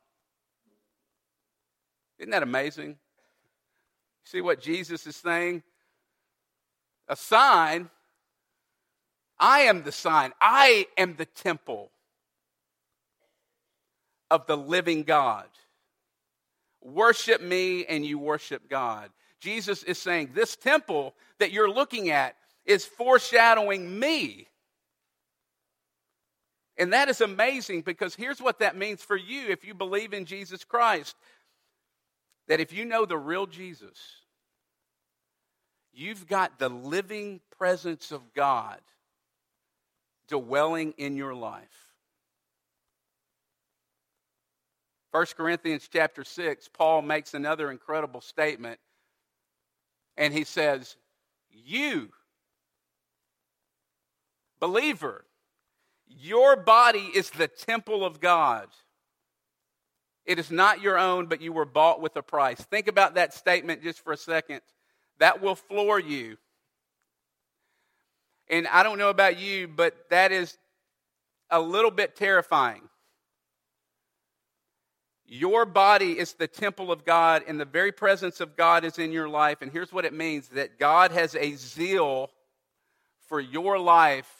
Isn't 2.18 2.32
that 2.32 2.42
amazing? 2.42 2.96
See 4.24 4.40
what 4.40 4.60
Jesus 4.60 5.06
is 5.06 5.16
saying? 5.16 5.62
A 7.08 7.16
sign. 7.16 7.90
I 9.38 9.60
am 9.60 9.82
the 9.82 9.92
sign. 9.92 10.32
I 10.40 10.86
am 10.96 11.16
the 11.16 11.26
temple 11.26 11.90
of 14.30 14.46
the 14.46 14.56
living 14.56 15.02
God. 15.02 15.46
Worship 16.80 17.40
me 17.40 17.84
and 17.86 18.04
you 18.04 18.18
worship 18.18 18.68
God. 18.68 19.10
Jesus 19.40 19.82
is 19.82 19.98
saying 19.98 20.30
this 20.34 20.56
temple 20.56 21.14
that 21.38 21.52
you're 21.52 21.70
looking 21.70 22.10
at 22.10 22.36
is 22.64 22.84
foreshadowing 22.84 23.98
me. 23.98 24.48
And 26.76 26.92
that 26.92 27.08
is 27.08 27.20
amazing 27.20 27.82
because 27.82 28.14
here's 28.14 28.40
what 28.40 28.58
that 28.58 28.76
means 28.76 29.02
for 29.02 29.16
you 29.16 29.48
if 29.48 29.64
you 29.64 29.74
believe 29.74 30.12
in 30.12 30.24
Jesus 30.24 30.64
Christ 30.64 31.14
that 32.48 32.60
if 32.60 32.72
you 32.72 32.84
know 32.84 33.04
the 33.04 33.16
real 33.16 33.46
Jesus, 33.46 33.98
you've 35.94 36.26
got 36.26 36.58
the 36.58 36.68
living 36.68 37.40
presence 37.58 38.12
of 38.12 38.34
God 38.34 38.80
dwelling 40.28 40.94
in 40.96 41.16
your 41.16 41.34
life. 41.34 41.92
1 45.12 45.26
Corinthians 45.36 45.88
chapter 45.92 46.24
6, 46.24 46.68
Paul 46.68 47.02
makes 47.02 47.34
another 47.34 47.70
incredible 47.70 48.20
statement. 48.20 48.80
And 50.16 50.34
he 50.34 50.44
says, 50.44 50.96
You, 51.50 52.10
believer, 54.58 55.24
your 56.08 56.56
body 56.56 57.10
is 57.14 57.30
the 57.30 57.48
temple 57.48 58.04
of 58.04 58.20
God. 58.20 58.68
It 60.24 60.38
is 60.38 60.50
not 60.50 60.80
your 60.80 60.98
own, 60.98 61.26
but 61.26 61.40
you 61.40 61.52
were 61.52 61.64
bought 61.64 62.00
with 62.00 62.16
a 62.16 62.22
price. 62.22 62.60
Think 62.60 62.88
about 62.88 63.14
that 63.14 63.34
statement 63.34 63.82
just 63.82 64.02
for 64.02 64.12
a 64.12 64.16
second. 64.16 64.62
That 65.18 65.40
will 65.40 65.54
floor 65.54 65.98
you. 65.98 66.36
And 68.48 68.66
I 68.68 68.82
don't 68.82 68.98
know 68.98 69.10
about 69.10 69.38
you, 69.38 69.68
but 69.68 69.94
that 70.10 70.32
is 70.32 70.58
a 71.50 71.60
little 71.60 71.90
bit 71.90 72.16
terrifying. 72.16 72.82
Your 75.26 75.64
body 75.64 76.18
is 76.18 76.34
the 76.34 76.46
temple 76.46 76.92
of 76.92 77.04
God, 77.04 77.42
and 77.48 77.58
the 77.58 77.64
very 77.64 77.92
presence 77.92 78.40
of 78.40 78.56
God 78.56 78.84
is 78.84 78.98
in 78.98 79.10
your 79.10 79.28
life. 79.28 79.62
And 79.62 79.72
here's 79.72 79.92
what 79.92 80.04
it 80.04 80.12
means 80.12 80.48
that 80.48 80.78
God 80.78 81.10
has 81.12 81.34
a 81.34 81.54
zeal 81.54 82.30
for 83.28 83.40
your 83.40 83.78
life 83.78 84.30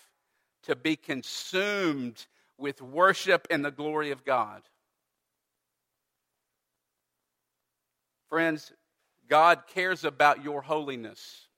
to 0.65 0.77
be 0.77 0.97
consumed 0.97 2.27
with 2.59 2.83
worship 2.83 3.47
and 3.51 3.65
the 3.65 3.71
glory 3.71 4.11
of 4.11 4.25
God. 4.25 4.63
Friends, 8.29 8.73
God 9.29 9.63
cares 9.67 10.05
about 10.05 10.45
your 10.45 10.63
holiness. 10.63 11.49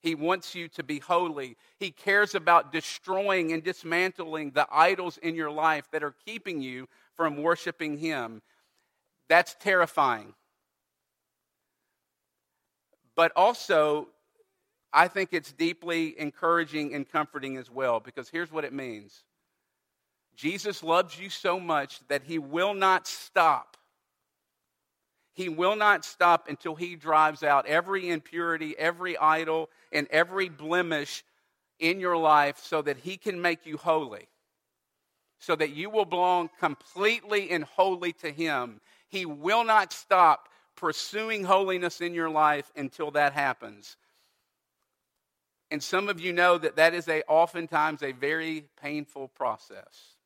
He 0.00 0.14
wants 0.14 0.54
you 0.54 0.68
to 0.68 0.82
be 0.82 1.00
holy. 1.00 1.56
He 1.78 1.90
cares 1.90 2.34
about 2.34 2.72
destroying 2.72 3.52
and 3.52 3.62
dismantling 3.62 4.52
the 4.52 4.66
idols 4.70 5.18
in 5.18 5.34
your 5.34 5.50
life 5.50 5.88
that 5.90 6.04
are 6.04 6.14
keeping 6.24 6.60
you 6.60 6.88
from 7.14 7.42
worshiping 7.42 7.96
Him. 7.96 8.42
That's 9.28 9.56
terrifying. 9.58 10.34
But 13.16 13.32
also, 13.34 14.08
I 14.92 15.08
think 15.08 15.30
it's 15.32 15.52
deeply 15.52 16.18
encouraging 16.18 16.94
and 16.94 17.08
comforting 17.08 17.56
as 17.56 17.70
well, 17.70 17.98
because 17.98 18.28
here's 18.28 18.52
what 18.52 18.64
it 18.64 18.72
means 18.72 19.24
Jesus 20.36 20.84
loves 20.84 21.18
you 21.18 21.28
so 21.28 21.58
much 21.58 22.06
that 22.06 22.22
He 22.22 22.38
will 22.38 22.74
not 22.74 23.08
stop. 23.08 23.77
He 25.38 25.48
will 25.48 25.76
not 25.76 26.04
stop 26.04 26.48
until 26.48 26.74
He 26.74 26.96
drives 26.96 27.42
out 27.42 27.66
every 27.66 28.10
impurity, 28.10 28.76
every 28.76 29.16
idol, 29.16 29.70
and 29.92 30.06
every 30.10 30.48
blemish 30.48 31.24
in 31.78 32.00
your 32.00 32.16
life 32.16 32.58
so 32.58 32.82
that 32.82 32.98
He 32.98 33.16
can 33.16 33.40
make 33.40 33.64
you 33.64 33.76
holy 33.76 34.28
so 35.38 35.54
that 35.54 35.70
you 35.70 35.88
will 35.88 36.04
belong 36.04 36.50
completely 36.58 37.50
and 37.50 37.64
wholly 37.64 38.12
to 38.12 38.30
Him. 38.30 38.80
He 39.08 39.24
will 39.24 39.64
not 39.64 39.92
stop 39.92 40.48
pursuing 40.76 41.44
holiness 41.44 42.00
in 42.00 42.14
your 42.14 42.30
life 42.30 42.70
until 42.76 43.12
that 43.12 43.32
happens. 43.32 43.96
And 45.70 45.82
some 45.82 46.08
of 46.08 46.18
you 46.18 46.32
know 46.32 46.58
that 46.58 46.76
that 46.76 46.94
is 46.94 47.08
a, 47.08 47.22
oftentimes 47.28 48.02
a 48.02 48.12
very 48.12 48.64
painful 48.82 49.28
process. 49.28 50.17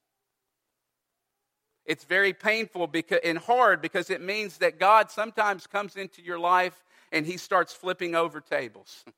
It's 1.85 2.05
very 2.05 2.33
painful 2.33 2.87
because, 2.87 3.21
and 3.25 3.39
hard 3.39 3.83
because 3.83 4.11
it 4.11 4.21
means 4.21 4.59
that 4.59 4.79
God 4.79 5.11
sometimes 5.11 5.67
comes 5.67 5.97
into 5.97 6.23
your 6.23 6.39
life 6.39 6.85
and 7.11 7.27
He 7.27 7.37
starts 7.37 7.73
flipping 7.73 8.15
over 8.15 8.41
tables. 8.41 9.05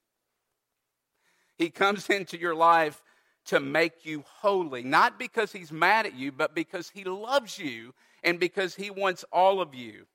he 1.58 1.70
comes 1.70 2.10
into 2.10 2.38
your 2.38 2.54
life 2.54 3.02
to 3.46 3.60
make 3.60 4.06
you 4.06 4.24
holy, 4.40 4.82
not 4.82 5.18
because 5.18 5.52
he's 5.52 5.70
mad 5.70 6.06
at 6.06 6.14
you, 6.14 6.32
but 6.32 6.54
because 6.54 6.90
he 6.90 7.04
loves 7.04 7.58
you 7.58 7.94
and 8.22 8.40
because 8.40 8.74
he 8.74 8.90
wants 8.90 9.24
all 9.32 9.60
of 9.60 9.74
you. 9.74 10.06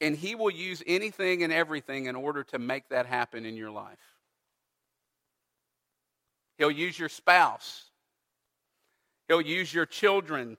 And 0.00 0.14
he 0.14 0.34
will 0.34 0.50
use 0.50 0.82
anything 0.86 1.42
and 1.42 1.52
everything 1.52 2.06
in 2.06 2.16
order 2.16 2.44
to 2.44 2.58
make 2.58 2.90
that 2.90 3.06
happen 3.06 3.46
in 3.46 3.56
your 3.56 3.70
life. 3.70 3.98
He'll 6.58 6.70
use 6.70 6.98
your 6.98 7.08
spouse. 7.08 7.84
He'll 9.34 9.42
use 9.42 9.74
your 9.74 9.86
children. 9.86 10.56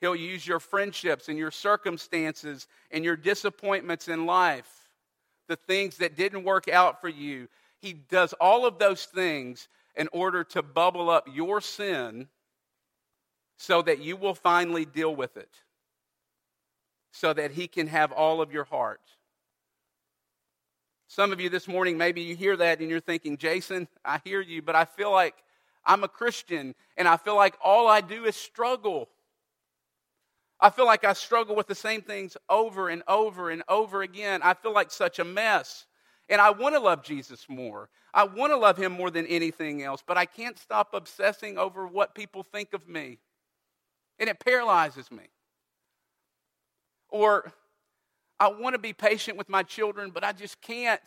He'll 0.00 0.16
use 0.16 0.44
your 0.44 0.58
friendships 0.58 1.28
and 1.28 1.38
your 1.38 1.52
circumstances 1.52 2.66
and 2.90 3.04
your 3.04 3.16
disappointments 3.16 4.08
in 4.08 4.26
life, 4.26 4.90
the 5.48 5.56
things 5.56 5.98
that 5.98 6.16
didn't 6.16 6.42
work 6.42 6.68
out 6.68 7.00
for 7.00 7.08
you, 7.08 7.48
he 7.80 7.92
does 7.92 8.32
all 8.40 8.66
of 8.66 8.78
those 8.78 9.04
things 9.04 9.68
in 9.94 10.08
order 10.12 10.42
to 10.42 10.62
bubble 10.62 11.08
up 11.08 11.28
your 11.32 11.60
sin 11.60 12.26
so 13.58 13.80
that 13.82 14.00
you 14.00 14.16
will 14.16 14.34
finally 14.34 14.84
deal 14.84 15.14
with 15.14 15.36
it, 15.36 15.54
so 17.12 17.32
that 17.32 17.52
He 17.52 17.68
can 17.68 17.86
have 17.86 18.10
all 18.10 18.42
of 18.42 18.52
your 18.52 18.64
heart. 18.64 19.00
Some 21.06 21.32
of 21.32 21.40
you 21.40 21.48
this 21.48 21.68
morning, 21.68 21.96
maybe 21.96 22.22
you 22.22 22.34
hear 22.34 22.56
that 22.56 22.80
and 22.80 22.90
you're 22.90 22.98
thinking, 22.98 23.36
Jason, 23.36 23.86
I 24.04 24.20
hear 24.24 24.40
you, 24.40 24.62
but 24.62 24.74
I 24.74 24.84
feel 24.84 25.12
like 25.12 25.36
I'm 25.86 26.04
a 26.04 26.08
Christian 26.08 26.74
and 26.96 27.06
I 27.06 27.16
feel 27.16 27.36
like 27.36 27.56
all 27.62 27.86
I 27.86 28.00
do 28.00 28.24
is 28.24 28.36
struggle. 28.36 29.08
I 30.60 30.70
feel 30.70 30.86
like 30.86 31.04
I 31.04 31.12
struggle 31.12 31.54
with 31.54 31.66
the 31.66 31.74
same 31.74 32.02
things 32.02 32.36
over 32.48 32.88
and 32.88 33.02
over 33.06 33.50
and 33.50 33.62
over 33.68 34.02
again. 34.02 34.40
I 34.42 34.54
feel 34.54 34.72
like 34.72 34.90
such 34.90 35.18
a 35.18 35.24
mess. 35.24 35.86
And 36.28 36.40
I 36.40 36.50
want 36.50 36.74
to 36.74 36.80
love 36.80 37.04
Jesus 37.04 37.46
more. 37.48 37.88
I 38.12 38.24
want 38.24 38.52
to 38.52 38.56
love 38.56 38.76
him 38.76 38.92
more 38.92 39.10
than 39.10 39.26
anything 39.26 39.82
else, 39.82 40.02
but 40.04 40.16
I 40.16 40.24
can't 40.24 40.58
stop 40.58 40.94
obsessing 40.94 41.58
over 41.58 41.86
what 41.86 42.14
people 42.14 42.42
think 42.42 42.72
of 42.72 42.88
me. 42.88 43.18
And 44.18 44.28
it 44.28 44.40
paralyzes 44.40 45.10
me. 45.12 45.24
Or 47.10 47.52
I 48.40 48.48
want 48.48 48.74
to 48.74 48.78
be 48.78 48.92
patient 48.92 49.38
with 49.38 49.48
my 49.48 49.62
children, 49.62 50.10
but 50.10 50.24
I 50.24 50.32
just 50.32 50.60
can't. 50.60 51.00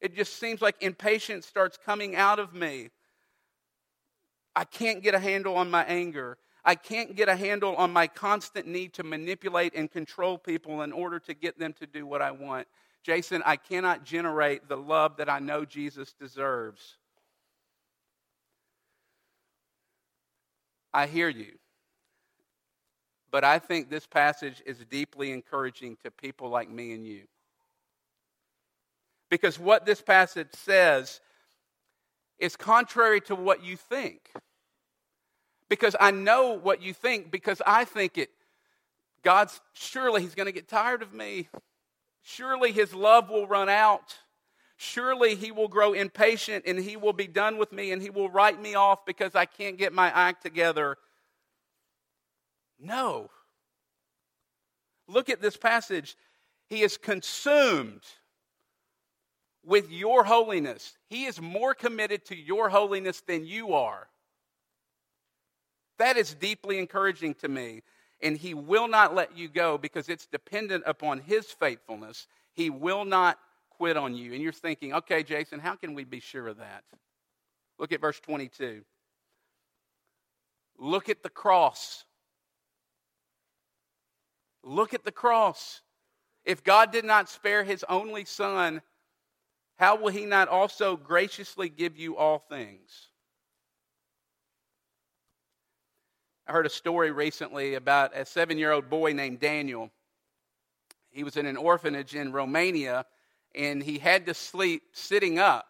It 0.00 0.16
just 0.16 0.38
seems 0.40 0.60
like 0.60 0.76
impatience 0.80 1.46
starts 1.46 1.78
coming 1.82 2.16
out 2.16 2.38
of 2.38 2.52
me. 2.52 2.90
I 4.56 4.64
can't 4.64 5.02
get 5.02 5.14
a 5.14 5.18
handle 5.18 5.56
on 5.56 5.70
my 5.70 5.84
anger. 5.84 6.38
I 6.64 6.74
can't 6.74 7.14
get 7.14 7.28
a 7.28 7.36
handle 7.36 7.76
on 7.76 7.92
my 7.92 8.06
constant 8.06 8.66
need 8.66 8.94
to 8.94 9.02
manipulate 9.02 9.74
and 9.74 9.90
control 9.90 10.38
people 10.38 10.82
in 10.82 10.92
order 10.92 11.18
to 11.20 11.34
get 11.34 11.58
them 11.58 11.74
to 11.74 11.86
do 11.86 12.06
what 12.06 12.22
I 12.22 12.30
want. 12.30 12.66
Jason, 13.02 13.42
I 13.44 13.56
cannot 13.56 14.04
generate 14.04 14.68
the 14.68 14.76
love 14.76 15.18
that 15.18 15.28
I 15.28 15.38
know 15.38 15.64
Jesus 15.64 16.14
deserves. 16.14 16.96
I 20.92 21.06
hear 21.06 21.28
you. 21.28 21.52
But 23.30 23.44
I 23.44 23.58
think 23.58 23.90
this 23.90 24.06
passage 24.06 24.62
is 24.64 24.78
deeply 24.88 25.32
encouraging 25.32 25.98
to 26.04 26.10
people 26.10 26.48
like 26.48 26.70
me 26.70 26.92
and 26.92 27.04
you. 27.04 27.22
Because 29.28 29.58
what 29.58 29.84
this 29.84 30.00
passage 30.00 30.52
says 30.52 31.20
is 32.38 32.56
contrary 32.56 33.20
to 33.22 33.34
what 33.34 33.64
you 33.64 33.76
think. 33.76 34.30
Because 35.68 35.96
I 35.98 36.10
know 36.10 36.52
what 36.52 36.82
you 36.82 36.92
think, 36.92 37.30
because 37.30 37.62
I 37.66 37.84
think 37.84 38.18
it. 38.18 38.30
God's 39.22 39.60
surely 39.72 40.20
He's 40.20 40.34
going 40.34 40.46
to 40.46 40.52
get 40.52 40.68
tired 40.68 41.02
of 41.02 41.12
me. 41.12 41.48
Surely 42.26 42.72
his 42.72 42.94
love 42.94 43.28
will 43.28 43.46
run 43.46 43.68
out. 43.68 44.16
Surely 44.76 45.34
he 45.34 45.52
will 45.52 45.68
grow 45.68 45.92
impatient 45.92 46.64
and 46.66 46.78
he 46.78 46.96
will 46.96 47.12
be 47.12 47.26
done 47.26 47.58
with 47.58 47.70
me 47.70 47.92
and 47.92 48.00
he 48.00 48.08
will 48.08 48.30
write 48.30 48.60
me 48.60 48.74
off 48.74 49.04
because 49.04 49.34
I 49.34 49.44
can't 49.44 49.76
get 49.76 49.92
my 49.92 50.08
act 50.08 50.42
together. 50.42 50.96
No. 52.80 53.30
Look 55.06 55.28
at 55.28 55.42
this 55.42 55.56
passage. 55.56 56.16
He 56.70 56.80
is 56.80 56.96
consumed 56.96 58.00
with 59.64 59.90
your 59.90 60.24
holiness. 60.24 60.96
He 61.08 61.24
is 61.24 61.40
more 61.40 61.74
committed 61.74 62.24
to 62.26 62.36
your 62.36 62.68
holiness 62.68 63.22
than 63.26 63.46
you 63.46 63.74
are. 63.74 64.08
That 65.98 66.16
is 66.16 66.34
deeply 66.34 66.78
encouraging 66.78 67.34
to 67.34 67.48
me 67.48 67.82
and 68.24 68.38
he 68.38 68.54
will 68.54 68.88
not 68.88 69.14
let 69.14 69.36
you 69.36 69.48
go 69.48 69.76
because 69.76 70.08
it's 70.08 70.26
dependent 70.26 70.82
upon 70.86 71.20
his 71.20 71.46
faithfulness. 71.46 72.26
He 72.54 72.70
will 72.70 73.04
not 73.04 73.38
quit 73.70 73.98
on 73.98 74.14
you. 74.14 74.32
And 74.32 74.42
you're 74.42 74.52
thinking, 74.52 74.94
okay, 74.94 75.22
Jason, 75.22 75.60
how 75.60 75.74
can 75.74 75.94
we 75.94 76.04
be 76.04 76.20
sure 76.20 76.48
of 76.48 76.56
that? 76.56 76.84
Look 77.78 77.92
at 77.92 78.00
verse 78.00 78.18
22. 78.20 78.82
Look 80.78 81.10
at 81.10 81.22
the 81.22 81.28
cross. 81.28 82.04
Look 84.62 84.94
at 84.94 85.04
the 85.04 85.12
cross. 85.12 85.82
If 86.46 86.64
God 86.64 86.92
did 86.92 87.04
not 87.04 87.28
spare 87.28 87.62
his 87.62 87.84
only 87.90 88.24
son, 88.24 88.80
how 89.76 89.96
will 89.96 90.10
he 90.10 90.24
not 90.24 90.48
also 90.48 90.96
graciously 90.96 91.68
give 91.68 91.96
you 91.96 92.16
all 92.16 92.38
things? 92.38 93.08
I 96.46 96.52
heard 96.52 96.66
a 96.66 96.70
story 96.70 97.10
recently 97.10 97.74
about 97.74 98.16
a 98.16 98.24
seven 98.26 98.58
year 98.58 98.72
old 98.72 98.90
boy 98.90 99.12
named 99.12 99.40
Daniel. 99.40 99.90
He 101.10 101.24
was 101.24 101.36
in 101.36 101.46
an 101.46 101.56
orphanage 101.56 102.14
in 102.14 102.32
Romania, 102.32 103.06
and 103.54 103.82
he 103.82 103.98
had 103.98 104.26
to 104.26 104.34
sleep 104.34 104.82
sitting 104.92 105.38
up 105.38 105.66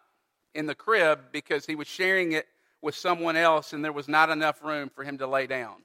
in 0.54 0.66
the 0.66 0.74
crib 0.74 1.20
because 1.32 1.66
he 1.66 1.74
was 1.74 1.86
sharing 1.86 2.32
it 2.32 2.46
with 2.82 2.94
someone 2.94 3.36
else, 3.36 3.72
and 3.72 3.84
there 3.84 3.92
was 3.92 4.08
not 4.08 4.30
enough 4.30 4.62
room 4.62 4.90
for 4.94 5.04
him 5.04 5.18
to 5.18 5.26
lay 5.26 5.46
down. 5.46 5.76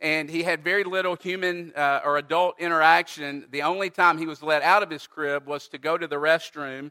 And 0.00 0.30
he 0.30 0.42
had 0.42 0.64
very 0.64 0.84
little 0.84 1.14
human 1.14 1.72
uh, 1.76 2.00
or 2.04 2.16
adult 2.16 2.58
interaction. 2.58 3.46
The 3.50 3.62
only 3.62 3.90
time 3.90 4.16
he 4.16 4.26
was 4.26 4.42
let 4.42 4.62
out 4.62 4.82
of 4.82 4.90
his 4.90 5.06
crib 5.06 5.46
was 5.46 5.68
to 5.68 5.78
go 5.78 5.98
to 5.98 6.06
the 6.06 6.16
restroom 6.16 6.90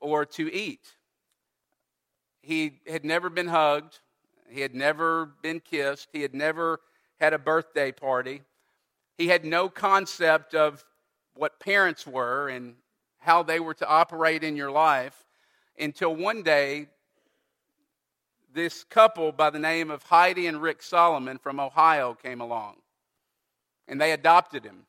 or 0.00 0.24
to 0.26 0.52
eat. 0.52 0.94
He 2.42 2.80
had 2.88 3.04
never 3.04 3.30
been 3.30 3.48
hugged, 3.48 4.00
he 4.48 4.60
had 4.62 4.74
never 4.74 5.26
been 5.42 5.60
kissed. 5.60 6.08
He 6.12 6.22
had 6.22 6.34
never 6.34 6.80
had 7.20 7.32
a 7.34 7.38
birthday 7.38 7.92
party. 7.92 8.42
He 9.16 9.28
had 9.28 9.44
no 9.44 9.68
concept 9.68 10.54
of 10.54 10.84
what 11.34 11.60
parents 11.60 12.06
were 12.06 12.48
and 12.48 12.76
how 13.18 13.42
they 13.42 13.60
were 13.60 13.74
to 13.74 13.86
operate 13.86 14.42
in 14.42 14.56
your 14.56 14.70
life. 14.70 15.24
until 15.80 16.12
one 16.14 16.42
day, 16.42 16.88
this 18.58 18.82
couple 18.82 19.30
by 19.30 19.50
the 19.50 19.58
name 19.58 19.88
of 19.88 20.02
Heidi 20.02 20.48
and 20.48 20.60
Rick 20.60 20.82
Solomon 20.82 21.38
from 21.38 21.60
Ohio 21.60 22.14
came 22.14 22.40
along. 22.40 22.74
And 23.86 24.00
they 24.00 24.10
adopted 24.10 24.64
him. 24.64 24.80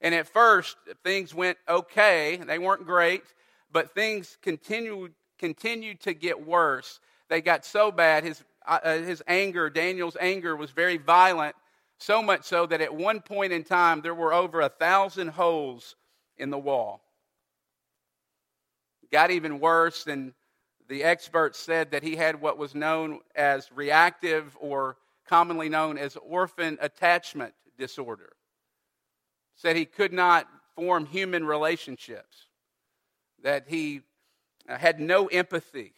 And 0.00 0.12
at 0.12 0.26
first, 0.26 0.76
things 1.04 1.32
went 1.32 1.56
okay. 1.68 2.36
They 2.44 2.58
weren't 2.58 2.84
great, 2.84 3.22
but 3.70 3.94
things 3.94 4.36
continued, 4.42 5.12
continued 5.38 6.00
to 6.00 6.14
get 6.14 6.46
worse. 6.46 6.98
They 7.28 7.40
got 7.40 7.64
so 7.64 7.92
bad, 7.92 8.24
his, 8.24 8.42
uh, 8.66 8.80
uh 8.82 8.98
his 8.98 9.22
anger, 9.28 9.70
Daniel's 9.70 10.16
anger, 10.18 10.56
was 10.56 10.72
very 10.72 10.96
violent, 10.96 11.54
so 11.98 12.20
much 12.20 12.42
so 12.42 12.66
that 12.66 12.80
at 12.80 12.92
one 12.92 13.20
point 13.20 13.52
in 13.52 13.62
time, 13.62 14.00
there 14.00 14.16
were 14.16 14.34
over 14.34 14.62
a 14.62 14.68
thousand 14.68 15.28
holes 15.28 15.94
in 16.38 16.50
the 16.50 16.58
wall. 16.58 17.00
Got 19.12 19.30
even 19.30 19.60
worse, 19.60 20.08
and 20.08 20.32
the 20.88 21.04
experts 21.04 21.58
said 21.58 21.90
that 21.90 22.02
he 22.02 22.16
had 22.16 22.40
what 22.40 22.58
was 22.58 22.74
known 22.74 23.20
as 23.34 23.70
reactive 23.72 24.56
or 24.60 24.96
commonly 25.26 25.68
known 25.68 25.98
as 25.98 26.16
orphan 26.16 26.78
attachment 26.80 27.54
disorder. 27.78 28.32
Said 29.56 29.76
he 29.76 29.84
could 29.84 30.12
not 30.12 30.46
form 30.74 31.06
human 31.06 31.44
relationships, 31.44 32.46
that 33.42 33.64
he 33.66 34.02
uh, 34.68 34.76
had 34.76 35.00
no 35.00 35.26
empathy 35.26 35.94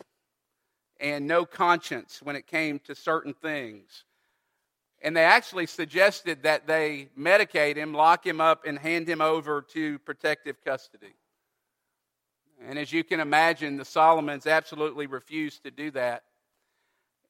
and 1.00 1.26
no 1.26 1.44
conscience 1.44 2.20
when 2.22 2.36
it 2.36 2.46
came 2.46 2.78
to 2.80 2.94
certain 2.94 3.34
things. 3.34 4.04
And 5.00 5.16
they 5.16 5.24
actually 5.24 5.66
suggested 5.66 6.42
that 6.42 6.66
they 6.66 7.10
medicate 7.16 7.76
him, 7.76 7.92
lock 7.94 8.26
him 8.26 8.40
up, 8.40 8.66
and 8.66 8.78
hand 8.78 9.08
him 9.08 9.20
over 9.20 9.62
to 9.72 9.98
protective 10.00 10.56
custody. 10.64 11.14
And 12.66 12.78
as 12.78 12.92
you 12.92 13.04
can 13.04 13.20
imagine, 13.20 13.76
the 13.76 13.84
Solomons 13.84 14.46
absolutely 14.46 15.06
refused 15.06 15.62
to 15.62 15.70
do 15.70 15.90
that. 15.92 16.24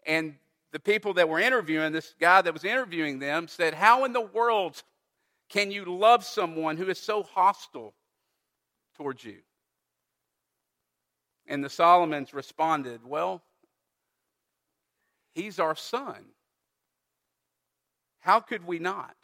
And 0.07 0.37
the 0.73 0.81
people 0.81 1.15
that 1.15 1.29
were 1.29 1.39
interviewing, 1.39 1.93
this 1.93 2.15
guy 2.19 2.41
that 2.43 2.53
was 2.53 2.65
interviewing 2.65 3.19
them, 3.19 3.49
said, 3.49 3.75
How 3.75 4.05
in 4.05 4.13
the 4.13 4.21
world 4.21 4.83
can 5.49 5.71
you 5.71 5.85
love 5.85 6.25
someone 6.25 6.77
who 6.77 6.89
is 6.89 6.99
so 6.99 7.23
hostile 7.23 7.95
towards 8.97 9.25
you? 9.25 9.39
And 11.47 11.65
the 11.65 11.71
Solomons 11.71 12.35
responded, 12.35 13.01
Well, 13.05 13.43
he's 15.35 15.59
our 15.59 15.75
son. 15.75 16.25
How 18.21 18.41
could 18.41 18.67
we 18.67 18.79
not? 18.79 19.15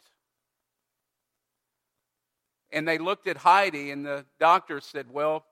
And 2.71 2.87
they 2.87 2.97
looked 2.97 3.27
at 3.27 3.37
Heidi, 3.37 3.91
and 3.91 4.05
the 4.05 4.25
doctor 4.39 4.81
said, 4.81 5.11
Well, 5.11 5.45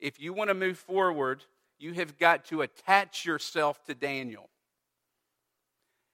if 0.00 0.20
you 0.20 0.32
want 0.32 0.48
to 0.48 0.54
move 0.54 0.78
forward, 0.78 1.44
you 1.78 1.92
have 1.94 2.18
got 2.18 2.44
to 2.46 2.62
attach 2.62 3.24
yourself 3.24 3.84
to 3.84 3.94
Daniel. 3.94 4.48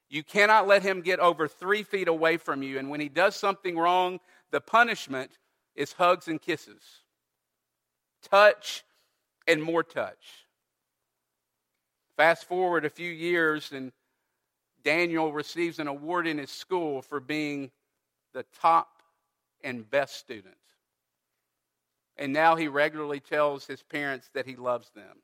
You 0.09 0.23
cannot 0.23 0.69
let 0.69 0.83
him 0.83 1.01
get 1.01 1.19
over 1.19 1.49
three 1.49 1.83
feet 1.83 2.09
away 2.09 2.37
from 2.37 2.63
you. 2.63 2.79
And 2.79 2.91
when 2.91 3.01
he 3.01 3.09
does 3.09 3.35
something 3.35 3.77
wrong, 3.77 4.21
the 4.51 4.61
punishment 4.61 5.33
is 5.75 5.93
hugs 5.93 6.29
and 6.29 6.41
kisses, 6.41 6.83
touch 8.23 8.85
and 9.47 9.63
more 9.63 9.83
touch. 9.83 10.47
Fast 12.17 12.47
forward 12.47 12.85
a 12.85 12.91
few 12.91 13.11
years, 13.11 13.73
and 13.73 13.93
Daniel 14.85 15.33
receives 15.33 15.79
an 15.79 15.89
award 15.89 16.27
in 16.27 16.39
his 16.39 16.51
school 16.51 17.03
for 17.03 17.21
being 17.21 17.71
the 18.33 18.45
top 18.61 19.03
and 19.63 19.89
best 19.91 20.17
student. 20.17 20.57
And 22.19 22.33
now 22.33 22.57
he 22.57 22.69
regularly 22.69 23.21
tells 23.21 23.67
his 23.67 23.83
parents 23.83 24.31
that 24.33 24.47
he 24.47 24.57
loves 24.57 24.91
them. 24.91 25.23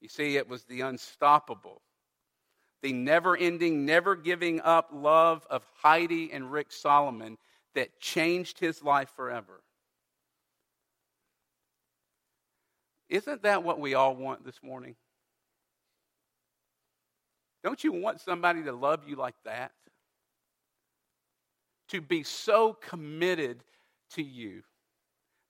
You 0.00 0.08
see, 0.08 0.36
it 0.36 0.48
was 0.48 0.64
the 0.64 0.80
unstoppable, 0.80 1.80
the 2.82 2.92
never 2.92 3.36
ending, 3.36 3.86
never 3.86 4.16
giving 4.16 4.60
up 4.60 4.90
love 4.92 5.46
of 5.48 5.64
Heidi 5.80 6.32
and 6.32 6.50
Rick 6.50 6.72
Solomon 6.72 7.38
that 7.76 8.00
changed 8.00 8.58
his 8.58 8.82
life 8.82 9.10
forever. 9.14 9.62
Isn't 13.08 13.42
that 13.42 13.62
what 13.62 13.78
we 13.78 13.94
all 13.94 14.16
want 14.16 14.44
this 14.44 14.60
morning? 14.62 14.96
Don't 17.62 17.84
you 17.84 17.92
want 17.92 18.20
somebody 18.20 18.64
to 18.64 18.72
love 18.72 19.06
you 19.06 19.14
like 19.14 19.36
that? 19.44 19.70
To 21.90 22.00
be 22.00 22.24
so 22.24 22.72
committed 22.72 23.62
to 24.14 24.22
you 24.22 24.62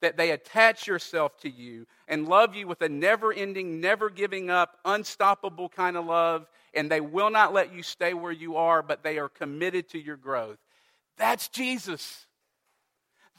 that 0.02 0.16
they 0.16 0.30
attach 0.30 0.86
yourself 0.86 1.38
to 1.38 1.50
you 1.50 1.86
and 2.06 2.28
love 2.28 2.54
you 2.54 2.68
with 2.68 2.82
a 2.82 2.88
never 2.88 3.32
ending, 3.32 3.80
never 3.80 4.10
giving 4.10 4.50
up, 4.50 4.78
unstoppable 4.84 5.68
kind 5.68 5.96
of 5.96 6.04
love, 6.04 6.46
and 6.74 6.90
they 6.90 7.00
will 7.00 7.30
not 7.30 7.54
let 7.54 7.72
you 7.72 7.82
stay 7.82 8.12
where 8.12 8.32
you 8.32 8.56
are, 8.56 8.82
but 8.82 9.02
they 9.02 9.18
are 9.18 9.28
committed 9.28 9.88
to 9.88 9.98
your 9.98 10.16
growth. 10.16 10.58
That's 11.16 11.48
Jesus. 11.48 12.26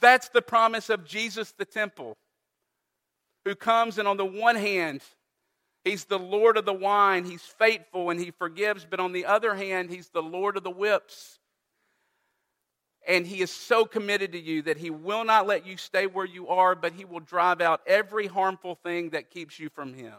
That's 0.00 0.28
the 0.28 0.42
promise 0.42 0.90
of 0.90 1.04
Jesus 1.04 1.52
the 1.56 1.64
temple, 1.64 2.16
who 3.44 3.54
comes 3.54 3.98
and 3.98 4.08
on 4.08 4.16
the 4.16 4.24
one 4.24 4.56
hand, 4.56 5.00
He's 5.84 6.06
the 6.06 6.18
Lord 6.18 6.56
of 6.56 6.64
the 6.64 6.72
wine. 6.72 7.24
He's 7.24 7.42
faithful 7.42 8.08
and 8.08 8.18
he 8.18 8.30
forgives. 8.30 8.86
But 8.88 9.00
on 9.00 9.12
the 9.12 9.26
other 9.26 9.54
hand, 9.54 9.90
he's 9.90 10.08
the 10.08 10.22
Lord 10.22 10.56
of 10.56 10.64
the 10.64 10.70
whips. 10.70 11.38
And 13.06 13.26
he 13.26 13.42
is 13.42 13.50
so 13.50 13.84
committed 13.84 14.32
to 14.32 14.40
you 14.40 14.62
that 14.62 14.78
he 14.78 14.90
will 14.90 15.24
not 15.24 15.46
let 15.46 15.66
you 15.66 15.76
stay 15.76 16.06
where 16.06 16.24
you 16.24 16.48
are, 16.48 16.74
but 16.74 16.92
he 16.92 17.04
will 17.04 17.20
drive 17.20 17.60
out 17.60 17.82
every 17.86 18.26
harmful 18.26 18.76
thing 18.76 19.10
that 19.10 19.30
keeps 19.30 19.58
you 19.58 19.68
from 19.68 19.92
him. 19.92 20.14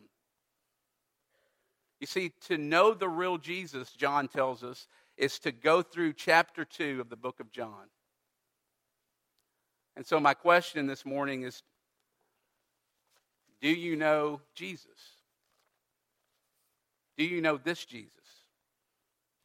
You 2.00 2.08
see, 2.08 2.34
to 2.48 2.58
know 2.58 2.94
the 2.94 3.10
real 3.10 3.38
Jesus, 3.38 3.92
John 3.94 4.28
tells 4.28 4.64
us, 4.64 4.88
is 5.18 5.40
to 5.40 5.52
go 5.52 5.82
through 5.82 6.14
chapter 6.14 6.66
2 6.66 7.02
of 7.02 7.10
the 7.10 7.16
book 7.16 7.40
of 7.40 7.52
John. 7.52 7.90
And 9.96 10.06
so, 10.06 10.20
my 10.20 10.34
question 10.34 10.88
this 10.88 11.06
morning 11.06 11.44
is 11.44 11.64
Do 13.62 13.70
you 13.70 13.96
know 13.96 14.42
Jesus? 14.54 14.90
Do 17.18 17.24
you 17.24 17.42
know 17.42 17.58
this 17.58 17.86
Jesus? 17.86 18.12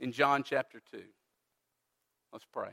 In 0.01 0.13
John 0.13 0.43
chapter 0.43 0.81
2. 0.93 1.03
Let's 2.33 2.47
pray. 2.53 2.71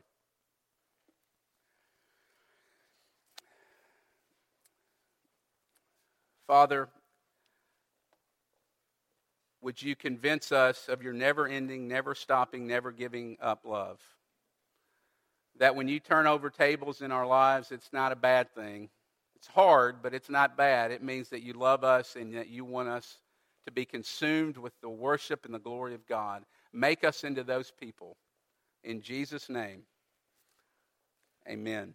Father, 6.47 6.87
would 9.61 9.81
you 9.81 9.97
convince 9.97 10.53
us 10.53 10.87
of 10.87 11.03
your 11.03 11.11
never 11.11 11.45
ending, 11.45 11.89
never 11.89 12.15
stopping, 12.15 12.65
never 12.65 12.91
giving 12.91 13.37
up 13.41 13.65
love? 13.65 13.99
That 15.59 15.75
when 15.75 15.89
you 15.89 15.99
turn 15.99 16.25
over 16.25 16.49
tables 16.49 17.01
in 17.01 17.11
our 17.11 17.27
lives, 17.27 17.71
it's 17.71 17.91
not 17.91 18.13
a 18.13 18.15
bad 18.15 18.53
thing. 18.55 18.89
It's 19.35 19.47
hard, 19.47 20.01
but 20.01 20.13
it's 20.13 20.29
not 20.29 20.55
bad. 20.55 20.91
It 20.91 21.03
means 21.03 21.29
that 21.29 21.43
you 21.43 21.53
love 21.53 21.83
us 21.83 22.15
and 22.15 22.33
that 22.35 22.47
you 22.47 22.63
want 22.63 22.87
us 22.87 23.17
to 23.65 23.71
be 23.71 23.83
consumed 23.83 24.55
with 24.57 24.73
the 24.81 24.89
worship 24.89 25.43
and 25.43 25.53
the 25.53 25.59
glory 25.59 25.93
of 25.93 26.07
God. 26.07 26.43
Make 26.71 27.03
us 27.03 27.25
into 27.25 27.43
those 27.43 27.71
people. 27.71 28.15
In 28.83 29.01
Jesus' 29.01 29.49
name, 29.49 29.81
amen. 31.47 31.93